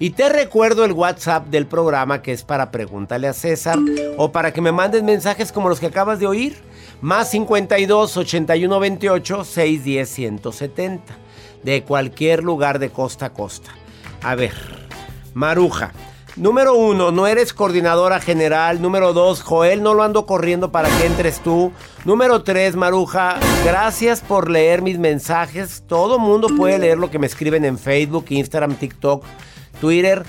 Y 0.00 0.10
te 0.10 0.28
recuerdo 0.28 0.84
el 0.84 0.92
WhatsApp 0.92 1.46
del 1.48 1.66
programa 1.66 2.22
que 2.22 2.32
es 2.32 2.44
para 2.44 2.70
pregúntale 2.70 3.26
a 3.26 3.32
César 3.32 3.78
o 4.16 4.30
para 4.30 4.52
que 4.52 4.60
me 4.60 4.70
mandes 4.70 5.02
mensajes 5.02 5.50
como 5.50 5.68
los 5.68 5.80
que 5.80 5.86
acabas 5.86 6.20
de 6.20 6.26
oír. 6.26 6.56
Más 7.00 7.30
52 7.30 8.16
81 8.16 8.80
28 8.80 9.44
610 9.44 10.08
170. 10.08 11.16
De 11.62 11.82
cualquier 11.82 12.44
lugar 12.44 12.78
de 12.78 12.90
costa 12.90 13.26
a 13.26 13.32
costa. 13.32 13.70
A 14.22 14.34
ver, 14.34 14.54
Maruja. 15.34 15.92
Número 16.38 16.74
uno, 16.74 17.10
no 17.10 17.26
eres 17.26 17.52
coordinadora 17.52 18.20
general. 18.20 18.80
Número 18.80 19.12
dos, 19.12 19.42
Joel, 19.42 19.82
no 19.82 19.92
lo 19.94 20.04
ando 20.04 20.24
corriendo 20.24 20.70
para 20.70 20.88
que 20.88 21.06
entres 21.06 21.40
tú. 21.40 21.72
Número 22.04 22.44
tres, 22.44 22.76
Maruja, 22.76 23.40
gracias 23.64 24.20
por 24.20 24.48
leer 24.48 24.80
mis 24.80 25.00
mensajes. 25.00 25.82
Todo 25.88 26.20
mundo 26.20 26.46
puede 26.56 26.78
leer 26.78 26.96
lo 26.96 27.10
que 27.10 27.18
me 27.18 27.26
escriben 27.26 27.64
en 27.64 27.76
Facebook, 27.76 28.26
Instagram, 28.28 28.76
TikTok, 28.76 29.24
Twitter. 29.80 30.24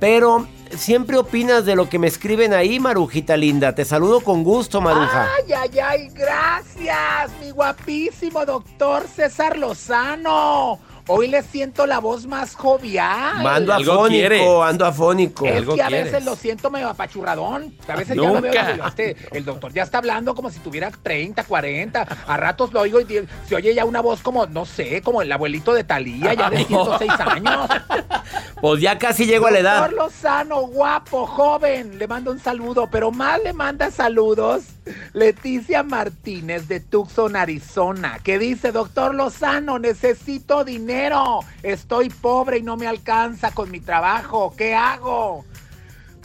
Pero 0.00 0.46
siempre 0.76 1.16
opinas 1.16 1.64
de 1.64 1.76
lo 1.76 1.88
que 1.88 1.98
me 1.98 2.08
escriben 2.08 2.52
ahí, 2.52 2.78
Marujita 2.78 3.34
linda. 3.34 3.74
Te 3.74 3.86
saludo 3.86 4.20
con 4.20 4.44
gusto, 4.44 4.82
Maruja. 4.82 5.30
Ay, 5.34 5.52
ay, 5.54 5.78
ay, 5.78 6.08
gracias, 6.12 7.30
mi 7.40 7.52
guapísimo 7.52 8.44
doctor 8.44 9.04
César 9.08 9.56
Lozano. 9.56 10.78
Hoy 11.06 11.28
le 11.28 11.42
siento 11.42 11.86
la 11.86 11.98
voz 11.98 12.26
más 12.26 12.54
jovial. 12.54 13.46
Ando 13.46 13.74
afónico, 13.74 14.64
ando 14.64 14.86
afónico. 14.86 15.44
Es 15.46 15.66
que 15.66 15.82
a 15.82 15.90
veces 15.90 16.24
lo 16.24 16.34
siento 16.34 16.70
medio 16.70 16.88
apachurradón. 16.88 17.76
A 17.86 17.96
veces 17.96 18.16
ya 18.16 18.32
lo 18.32 18.40
veo. 18.40 18.52
Este, 18.86 19.16
el 19.32 19.44
doctor 19.44 19.72
ya 19.72 19.82
está 19.82 19.98
hablando 19.98 20.34
como 20.34 20.50
si 20.50 20.60
tuviera 20.60 20.90
30, 20.90 21.44
40. 21.44 22.06
A 22.26 22.36
ratos 22.38 22.72
lo 22.72 22.80
oigo 22.80 23.00
y 23.00 23.06
se 23.46 23.54
oye 23.54 23.74
ya 23.74 23.84
una 23.84 24.00
voz 24.00 24.22
como, 24.22 24.46
no 24.46 24.64
sé, 24.64 25.02
como 25.02 25.20
el 25.20 25.30
abuelito 25.30 25.74
de 25.74 25.84
Talía, 25.84 26.32
ya 26.32 26.48
de 26.48 26.64
106 26.64 27.10
años. 27.20 27.68
Pues 28.64 28.80
ya 28.80 28.98
casi 28.98 29.26
llego 29.26 29.46
a 29.46 29.50
la 29.50 29.58
edad. 29.58 29.80
Doctor 29.82 30.06
Lozano, 30.06 30.60
guapo, 30.68 31.26
joven. 31.26 31.98
Le 31.98 32.08
mando 32.08 32.32
un 32.32 32.40
saludo, 32.40 32.88
pero 32.90 33.10
más 33.10 33.38
le 33.42 33.52
manda 33.52 33.90
saludos 33.90 34.64
Leticia 35.12 35.82
Martínez 35.82 36.66
de 36.66 36.80
Tucson, 36.80 37.36
Arizona, 37.36 38.20
que 38.24 38.38
dice, 38.38 38.72
doctor 38.72 39.14
Lozano, 39.14 39.78
necesito 39.78 40.64
dinero. 40.64 41.40
Estoy 41.62 42.08
pobre 42.08 42.56
y 42.56 42.62
no 42.62 42.78
me 42.78 42.86
alcanza 42.86 43.50
con 43.50 43.70
mi 43.70 43.80
trabajo. 43.80 44.54
¿Qué 44.56 44.74
hago? 44.74 45.44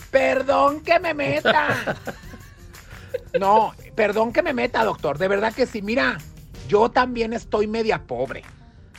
Perdón 0.10 0.80
que 0.80 0.98
me 0.98 1.14
meta. 1.14 1.98
No, 3.38 3.74
perdón 3.96 4.32
que 4.32 4.44
me 4.44 4.54
meta, 4.54 4.86
doctor. 4.86 5.18
De 5.18 5.28
verdad 5.28 5.54
que 5.54 5.66
sí. 5.66 5.82
Mira, 5.82 6.18
yo 6.70 6.90
también 6.90 7.34
estoy 7.34 7.68
media 7.68 8.02
pobre. 8.02 8.44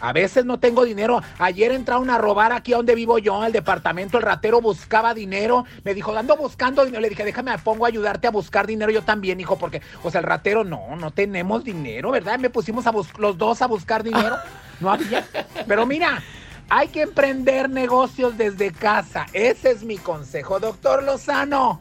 A 0.01 0.13
veces 0.13 0.45
no 0.45 0.59
tengo 0.59 0.85
dinero. 0.85 1.23
Ayer 1.39 1.73
entraron 1.73 2.11
a 2.11 2.19
robar 2.19 2.53
aquí 2.53 2.73
donde 2.73 2.95
vivo 2.95 3.19
yo, 3.19 3.43
al 3.43 3.53
departamento. 3.53 4.17
El 4.17 4.25
ratero 4.25 4.61
buscaba 4.61 5.15
dinero. 5.15 5.65
Me 5.85 5.95
dijo, 5.95 6.17
ando 6.17 6.37
buscando 6.37 6.85
dinero. 6.85 7.03
Le 7.03 7.11
dije, 7.11 7.25
déjame, 7.25 7.51
me 7.53 7.59
pongo 7.59 7.85
a 7.85 7.89
ayudarte 7.89 8.27
a 8.27 8.31
buscar 8.31 8.67
dinero 8.67 8.91
yo 8.91 9.03
también, 9.03 9.41
hijo, 9.41 9.59
porque, 9.59 9.83
o 10.03 10.11
sea, 10.11 10.21
el 10.21 10.27
ratero, 10.27 10.65
no, 10.65 10.97
no 10.97 11.11
tenemos 11.11 11.65
dinero, 11.65 12.11
¿verdad? 12.11 12.39
Me 12.39 12.51
pusimos 12.51 12.87
a 12.87 12.93
los 13.19 13.39
dos 13.39 13.63
a 13.63 13.67
buscar 13.67 14.03
dinero. 14.03 14.37
No 14.81 14.91
había. 14.91 15.27
Pero 15.67 15.85
mira, 15.85 16.23
hay 16.71 16.89
que 16.89 17.03
emprender 17.03 17.69
negocios 17.69 18.39
desde 18.39 18.73
casa. 18.73 19.27
Ese 19.33 19.73
es 19.73 19.83
mi 19.83 19.99
consejo. 19.99 20.59
Doctor 20.59 21.03
Lozano, 21.03 21.81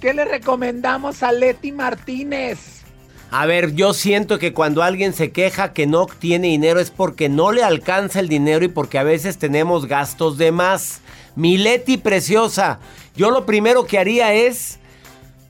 ¿qué 0.00 0.14
le 0.14 0.24
recomendamos 0.24 1.22
a 1.22 1.30
Leti 1.30 1.72
Martínez? 1.72 2.79
A 3.32 3.46
ver, 3.46 3.76
yo 3.76 3.94
siento 3.94 4.40
que 4.40 4.52
cuando 4.52 4.82
alguien 4.82 5.12
se 5.12 5.30
queja 5.30 5.72
que 5.72 5.86
no 5.86 6.06
tiene 6.06 6.48
dinero 6.48 6.80
es 6.80 6.90
porque 6.90 7.28
no 7.28 7.52
le 7.52 7.62
alcanza 7.62 8.18
el 8.18 8.28
dinero 8.28 8.64
y 8.64 8.68
porque 8.68 8.98
a 8.98 9.04
veces 9.04 9.38
tenemos 9.38 9.86
gastos 9.86 10.36
de 10.36 10.50
más. 10.50 11.00
Mileti 11.36 11.96
preciosa, 11.96 12.80
yo 13.14 13.30
lo 13.30 13.46
primero 13.46 13.86
que 13.86 14.00
haría 14.00 14.34
es 14.34 14.80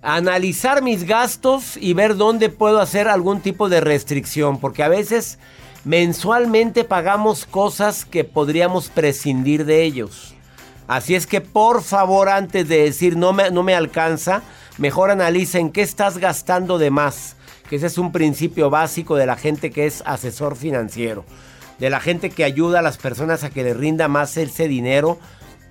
analizar 0.03 0.83
mis 0.83 1.05
gastos 1.05 1.79
y 1.79 1.95
ver 1.95 2.17
dónde 2.17 2.51
puedo 2.51 2.81
hacer 2.81 3.09
algún 3.09 3.41
tipo 3.41 3.71
de 3.71 3.81
restricción, 3.81 4.61
porque 4.61 4.83
a 4.83 4.89
veces 4.89 5.39
mensualmente 5.85 6.85
pagamos 6.85 7.47
cosas 7.47 8.05
que 8.05 8.25
podríamos 8.25 8.91
prescindir 8.91 9.65
de 9.65 9.85
ellos. 9.85 10.35
Así 10.87 11.15
es 11.15 11.27
que 11.27 11.41
por 11.41 11.83
favor, 11.83 12.29
antes 12.29 12.69
de 12.69 12.83
decir 12.83 13.17
no 13.17 13.33
me, 13.33 13.51
no 13.51 13.63
me 13.63 13.75
alcanza, 13.75 14.43
mejor 14.77 15.11
analiza 15.11 15.59
en 15.59 15.71
qué 15.71 15.81
estás 15.81 16.19
gastando 16.19 16.77
de 16.77 16.91
más 16.91 17.37
que 17.71 17.77
ese 17.77 17.87
es 17.87 17.99
un 17.99 18.11
principio 18.11 18.69
básico 18.69 19.15
de 19.15 19.27
la 19.27 19.37
gente 19.37 19.71
que 19.71 19.87
es 19.87 20.03
asesor 20.05 20.57
financiero, 20.57 21.25
de 21.79 21.89
la 21.89 22.01
gente 22.01 22.31
que 22.31 22.43
ayuda 22.43 22.81
a 22.81 22.83
las 22.83 22.99
personas 22.99 23.45
a 23.45 23.51
que 23.51 23.63
le 23.63 23.75
rinda 23.75 24.09
más 24.09 24.37
ese 24.37 24.67
dinero. 24.67 25.21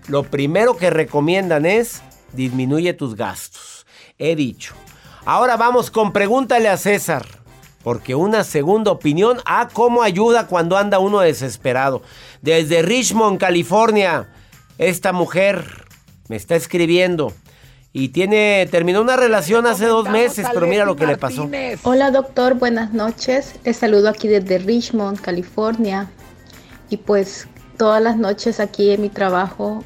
Lo 0.08 0.24
primero 0.24 0.78
que 0.78 0.91
recomiendan 0.91 1.66
es 1.66 2.02
disminuye 2.32 2.93
tus 2.93 3.18
gastos. 3.18 3.86
He 4.18 4.38
dicho. 4.38 4.76
Ahora 5.26 5.58
vamos 5.58 5.91
con 5.91 6.14
pregúntale 6.14 6.70
a 6.70 6.78
César. 6.78 7.26
Porque 7.84 8.16
una 8.16 8.45
segunda 8.45 8.91
opinión, 8.91 9.39
a 9.45 9.68
cómo 9.68 10.02
ayuda 10.02 10.47
cuando 10.47 10.78
anda 10.78 11.00
uno 11.00 11.20
desesperado. 11.20 12.02
Desde 12.41 12.82
Richmond, 12.82 13.39
California, 13.39 14.30
esta 14.78 15.12
mujer 15.12 15.86
me 16.30 16.38
está 16.38 16.56
escribiendo. 16.56 17.34
Y 17.92 18.10
tiene, 18.10 18.68
terminó 18.70 19.02
una 19.02 19.16
relación 19.16 19.66
hace 19.66 19.88
dos 19.88 20.08
meses, 20.10 20.46
pero 20.54 20.68
mira 20.68 20.86
lo 20.86 20.96
que 20.96 21.08
le 21.08 21.18
pasó. 21.18 21.50
Hola 21.84 22.12
doctor, 22.12 22.54
buenas 22.54 22.94
noches. 22.94 23.56
Les 23.64 23.78
saludo 23.78 24.10
aquí 24.10 24.28
desde 24.28 24.60
Richmond, 24.60 25.20
California. 25.20 26.08
Y 26.90 26.98
pues 26.98 27.48
todas 27.78 28.02
las 28.02 28.16
noches 28.18 28.60
aquí 28.60 28.92
en 28.92 29.02
mi 29.02 29.10
trabajo 29.10 29.84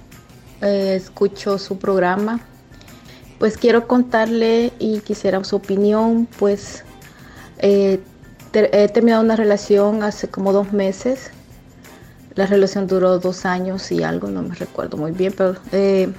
eh, 0.62 0.96
escucho 0.98 1.58
su 1.58 1.78
programa. 1.78 2.42
Pues 3.40 3.58
quiero 3.58 3.88
contarle 3.88 4.74
y 4.80 5.00
quisiera 5.00 5.42
su 5.46 5.56
opinión, 5.56 6.28
pues 6.40 6.84
eh, 7.60 8.02
he 8.54 8.88
terminado 8.90 9.24
una 9.24 9.38
relación 9.38 10.04
hace 10.04 10.28
como 10.28 10.52
dos 10.52 10.74
meses. 10.74 11.32
La 12.36 12.48
relación 12.48 12.88
duró 12.88 13.20
dos 13.20 13.46
años 13.46 13.92
y 13.94 14.04
algo, 14.04 14.28
no 14.28 14.42
me 14.42 14.56
recuerdo 14.56 14.98
muy 14.98 15.12
bien, 15.12 15.34
pero... 15.38 15.56
Eh, 15.72 16.12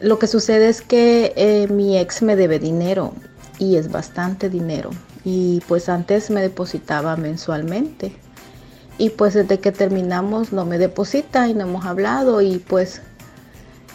lo 0.00 0.18
que 0.18 0.26
sucede 0.26 0.68
es 0.68 0.82
que 0.82 1.32
eh, 1.36 1.68
mi 1.68 1.98
ex 1.98 2.22
me 2.22 2.36
debe 2.36 2.58
dinero 2.58 3.12
y 3.58 3.76
es 3.76 3.90
bastante 3.90 4.50
dinero. 4.50 4.90
Y 5.24 5.62
pues 5.66 5.88
antes 5.88 6.30
me 6.30 6.40
depositaba 6.40 7.16
mensualmente. 7.16 8.14
Y 8.98 9.10
pues 9.10 9.34
desde 9.34 9.58
que 9.58 9.72
terminamos 9.72 10.52
no 10.52 10.64
me 10.64 10.78
deposita 10.78 11.48
y 11.48 11.54
no 11.54 11.62
hemos 11.62 11.84
hablado 11.84 12.40
y 12.40 12.58
pues 12.58 13.02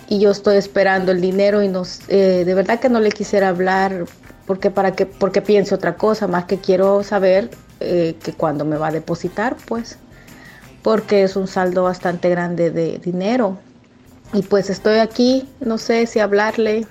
y 0.08 0.20
yo 0.20 0.32
estoy 0.32 0.58
esperando 0.58 1.14
el 1.14 1.22
dinero 1.22 1.64
y 1.64 1.70
nos, 1.70 2.02
eh, 2.10 2.44
de 2.46 2.54
verdad 2.54 2.82
que 2.82 2.90
no 2.90 3.00
le 3.00 3.12
quisiera 3.12 3.48
hablar 3.48 4.06
porque 4.46 4.70
para 4.70 4.92
que 4.92 5.06
porque 5.06 5.42
pienso 5.42 5.76
otra 5.76 5.96
cosa 5.96 6.28
más 6.28 6.46
que 6.46 6.58
quiero 6.58 7.02
saber 7.02 7.50
eh, 7.80 8.18
que 8.22 8.34
cuando 8.34 8.66
me 8.66 8.76
va 8.76 8.90
a 8.90 8.92
depositar 8.92 9.56
pues 9.66 9.98
porque 10.84 11.24
es 11.24 11.36
un 11.38 11.48
saldo 11.48 11.84
bastante 11.84 12.30
grande 12.30 12.72
de 12.72 13.00
dinero 13.00 13.58
y 14.34 14.42
pues 14.44 14.70
estoy 14.70 15.00
aquí, 15.00 15.48
no 15.60 15.78
sé 15.78 16.06
si 16.08 16.20
hablarle. 16.20 16.86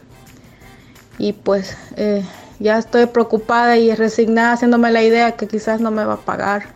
Y 1.18 1.32
pues 1.32 1.76
eh, 1.96 2.24
ya 2.58 2.78
estoy 2.78 3.06
preocupada 3.06 3.76
y 3.76 3.94
resignada 3.94 4.52
haciéndome 4.52 4.90
la 4.90 5.02
idea 5.02 5.32
que 5.32 5.46
quizás 5.46 5.80
no 5.80 5.90
me 5.90 6.04
va 6.04 6.14
a 6.14 6.20
pagar. 6.20 6.66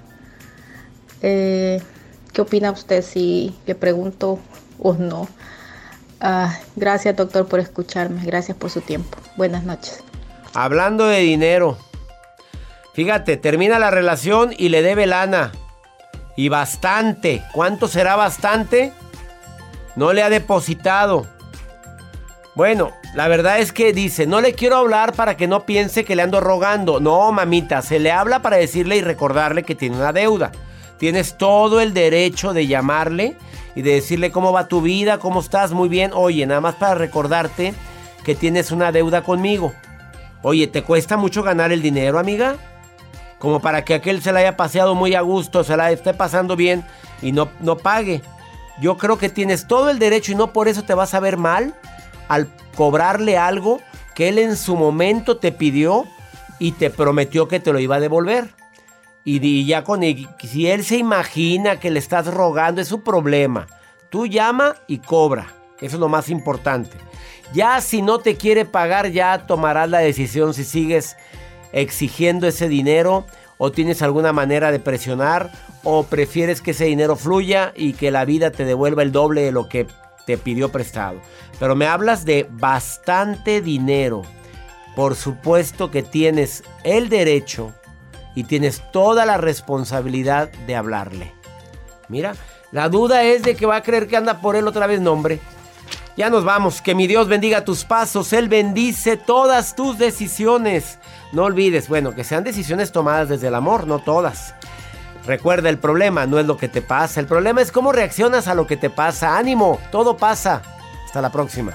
Eh, 1.23 1.83
¿Qué 2.33 2.41
opina 2.41 2.71
usted 2.71 3.03
si 3.03 3.55
le 3.67 3.75
pregunto 3.75 4.39
o 4.79 4.95
no? 4.95 5.29
Ah, 6.21 6.59
gracias 6.77 7.17
doctor 7.17 7.47
por 7.47 7.61
escucharme, 7.61 8.25
gracias 8.25 8.57
por 8.57 8.71
su 8.71 8.81
tiempo. 8.81 9.19
Buenas 9.37 9.65
noches. 9.65 10.03
Hablando 10.55 11.07
de 11.07 11.21
dinero, 11.21 11.77
fíjate, 12.95 13.37
termina 13.37 13.79
la 13.79 13.91
relación 13.91 14.55
y 14.57 14.71
le 14.71 14.83
debe 14.83 15.07
lana. 15.07 15.53
Y 16.37 16.49
bastante. 16.49 17.43
¿Cuánto 17.53 17.87
será 17.87 18.17
bastante? 18.17 18.93
No 19.97 20.13
le 20.13 20.23
ha 20.23 20.31
depositado. 20.31 21.27
Bueno, 22.55 22.93
la 23.15 23.27
verdad 23.27 23.59
es 23.59 23.73
que 23.73 23.93
dice, 23.93 24.27
no 24.27 24.41
le 24.41 24.55
quiero 24.55 24.77
hablar 24.77 25.13
para 25.13 25.37
que 25.37 25.49
no 25.49 25.67
piense 25.67 26.05
que 26.05 26.15
le 26.15 26.23
ando 26.23 26.41
rogando. 26.41 27.01
No, 27.01 27.33
mamita, 27.33 27.83
se 27.83 27.99
le 27.99 28.13
habla 28.13 28.43
para 28.43 28.57
decirle 28.57 28.97
y 28.97 29.03
recordarle 29.03 29.65
que 29.65 29.75
tiene 29.75 29.97
una 29.97 30.13
deuda. 30.13 30.53
Tienes 30.99 31.37
todo 31.37 31.81
el 31.81 31.95
derecho 31.95 32.53
de 32.53 32.67
llamarle 32.67 33.37
y 33.75 33.83
de 33.83 33.95
decirle 33.95 34.31
cómo 34.31 34.53
va 34.53 34.69
tu 34.69 34.81
vida, 34.81 35.19
cómo 35.19 35.41
estás, 35.41 35.73
muy 35.73 35.89
bien. 35.89 36.13
Oye, 36.15 36.47
nada 36.47 36.61
más 36.61 36.77
para 36.77 36.95
recordarte 36.95 37.75
que 38.25 38.35
tienes 38.35 38.71
una 38.71 38.93
deuda 38.93 39.23
conmigo. 39.23 39.73
Oye, 40.43 40.67
¿te 40.67 40.83
cuesta 40.83 41.17
mucho 41.17 41.43
ganar 41.43 41.73
el 41.73 41.83
dinero, 41.83 42.19
amiga? 42.19 42.57
Como 43.39 43.61
para 43.61 43.85
que 43.85 43.95
aquel 43.95 44.23
se 44.23 44.33
la 44.33 44.41
haya 44.41 44.57
paseado 44.57 44.95
muy 44.95 45.15
a 45.15 45.21
gusto, 45.23 45.65
se 45.65 45.77
la 45.77 45.91
esté 45.91 46.15
pasando 46.15 46.55
bien 46.55 46.85
y 47.21 47.33
no, 47.33 47.49
no 47.61 47.77
pague. 47.77 48.23
Yo 48.81 48.97
creo 48.97 49.19
que 49.19 49.29
tienes 49.29 49.67
todo 49.67 49.91
el 49.91 49.99
derecho 49.99 50.33
y 50.33 50.35
no 50.35 50.53
por 50.53 50.69
eso 50.69 50.83
te 50.83 50.95
vas 50.95 51.15
a 51.15 51.21
ver 51.21 51.37
mal 51.37 51.75
al 52.29 52.49
cobrarle 52.75 53.39
algo 53.39 53.81
que 54.15 54.29
él 54.29 54.39
en 54.39 54.57
su 54.57 54.77
momento 54.77 55.37
te 55.37 55.53
pidió 55.53 56.05
y 56.59 56.73
te 56.73 56.91
prometió 56.91 57.49
que 57.49 57.61
te 57.61 57.73
lo 57.73 57.79
iba 57.79 57.97
a 57.97 58.01
devolver. 58.01 58.55
Y, 59.25 59.65
ya 59.65 59.85
con 59.85 60.03
si 60.03 60.67
él 60.67 60.85
se 60.85 60.99
imagina 60.99 61.81
que 61.81 61.91
le 61.91 61.99
estás 61.99 62.27
rogando, 62.27 62.81
es 62.81 62.89
su 62.89 63.03
problema. 63.03 63.67
Tú 64.11 64.27
llama 64.27 64.77
y 64.87 64.99
cobra. 64.99 65.55
Eso 65.81 65.97
es 65.97 66.01
lo 66.01 66.09
más 66.09 66.29
importante. 66.29 66.97
Ya 67.53 67.81
si 67.81 68.03
no 68.03 68.19
te 68.19 68.37
quiere 68.37 68.65
pagar, 68.65 69.11
ya 69.11 69.47
tomarás 69.47 69.89
la 69.89 69.99
decisión 69.99 70.55
si 70.55 70.65
sigues 70.65 71.17
exigiendo 71.73 72.47
ese 72.47 72.69
dinero 72.69 73.27
o 73.65 73.73
tienes 73.73 74.03
alguna 74.03 74.35
manera 74.35 74.71
de 74.71 74.79
presionar 74.79 75.51
o 75.85 76.03
prefieres 76.03 76.61
que 76.61 76.73
ese 76.73 76.85
dinero 76.85 77.17
fluya 77.17 77.73
y 77.75 77.95
que 77.95 78.11
la 78.11 78.27
vida 78.27 78.51
te 78.51 78.67
devuelva 78.67 79.03
el 79.03 79.11
doble 79.11 79.41
de 79.41 79.53
lo 79.53 79.71
que 79.71 79.87
te 80.27 80.37
pidió 80.37 80.71
prestado. 80.71 81.19
Pero 81.59 81.75
me 81.75 81.87
hablas 81.87 82.27
de 82.27 82.47
bastante 82.51 83.63
dinero. 83.63 84.21
Por 84.95 85.15
supuesto 85.15 85.91
que 85.91 86.03
tienes 86.03 86.63
el 86.83 87.09
derecho 87.09 87.73
y 88.35 88.45
tienes 88.45 88.83
toda 88.93 89.25
la 89.25 89.39
responsabilidad 89.39 90.53
de 90.67 90.77
hablarle. 90.77 91.33
Mira, 92.11 92.35
la 92.71 92.91
duda 92.91 93.25
es 93.25 93.45
de 93.45 93.57
que 93.57 93.65
va 93.65 93.77
a 93.77 93.83
creer 93.83 94.09
que 94.09 94.19
anda 94.19 94.43
por 94.43 94.57
él 94.57 94.69
otra 94.69 94.87
vez 94.87 95.01
nombre. 95.01 95.41
Ya 96.17 96.31
nos 96.31 96.45
vamos. 96.45 96.81
Que 96.81 96.95
mi 96.95 97.07
Dios 97.07 97.29
bendiga 97.29 97.65
tus 97.65 97.85
pasos. 97.85 98.33
Él 98.33 98.49
bendice 98.49 99.17
todas 99.17 99.75
tus 99.75 99.99
decisiones. 99.99 100.99
No 101.33 101.45
olvides, 101.45 101.89
bueno, 101.89 102.15
que 102.15 102.25
sean 102.25 102.45
decisiones 102.45 102.93
tomadas 102.93 103.29
desde 103.29 103.49
el 103.49 103.55
amor, 103.55 103.87
no 103.87 103.99
todas. 103.99 104.55
Recuerda, 105.27 105.71
el 105.71 105.79
problema 105.79 106.27
no 106.27 106.39
es 106.39 106.47
lo 106.47 106.57
que 106.57 106.69
te 106.69 106.83
pasa. 106.83 107.19
El 107.19 107.27
problema 107.27 107.63
es 107.63 107.73
cómo 107.73 107.93
reaccionas 107.93 108.47
a 108.47 108.55
lo 108.55 108.67
que 108.67 108.77
te 108.77 108.91
pasa. 108.91 109.37
Ánimo, 109.37 109.81
todo 109.91 110.17
pasa. 110.17 110.63
Hasta 111.05 111.21
la 111.21 111.33
próxima. 111.33 111.73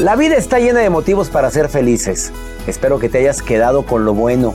La 0.00 0.14
vida 0.14 0.36
está 0.36 0.60
llena 0.60 0.78
de 0.78 0.90
motivos 0.90 1.28
para 1.28 1.50
ser 1.50 1.68
felices. 1.68 2.32
Espero 2.68 3.00
que 3.00 3.08
te 3.08 3.18
hayas 3.18 3.42
quedado 3.42 3.84
con 3.84 4.04
lo 4.04 4.14
bueno 4.14 4.54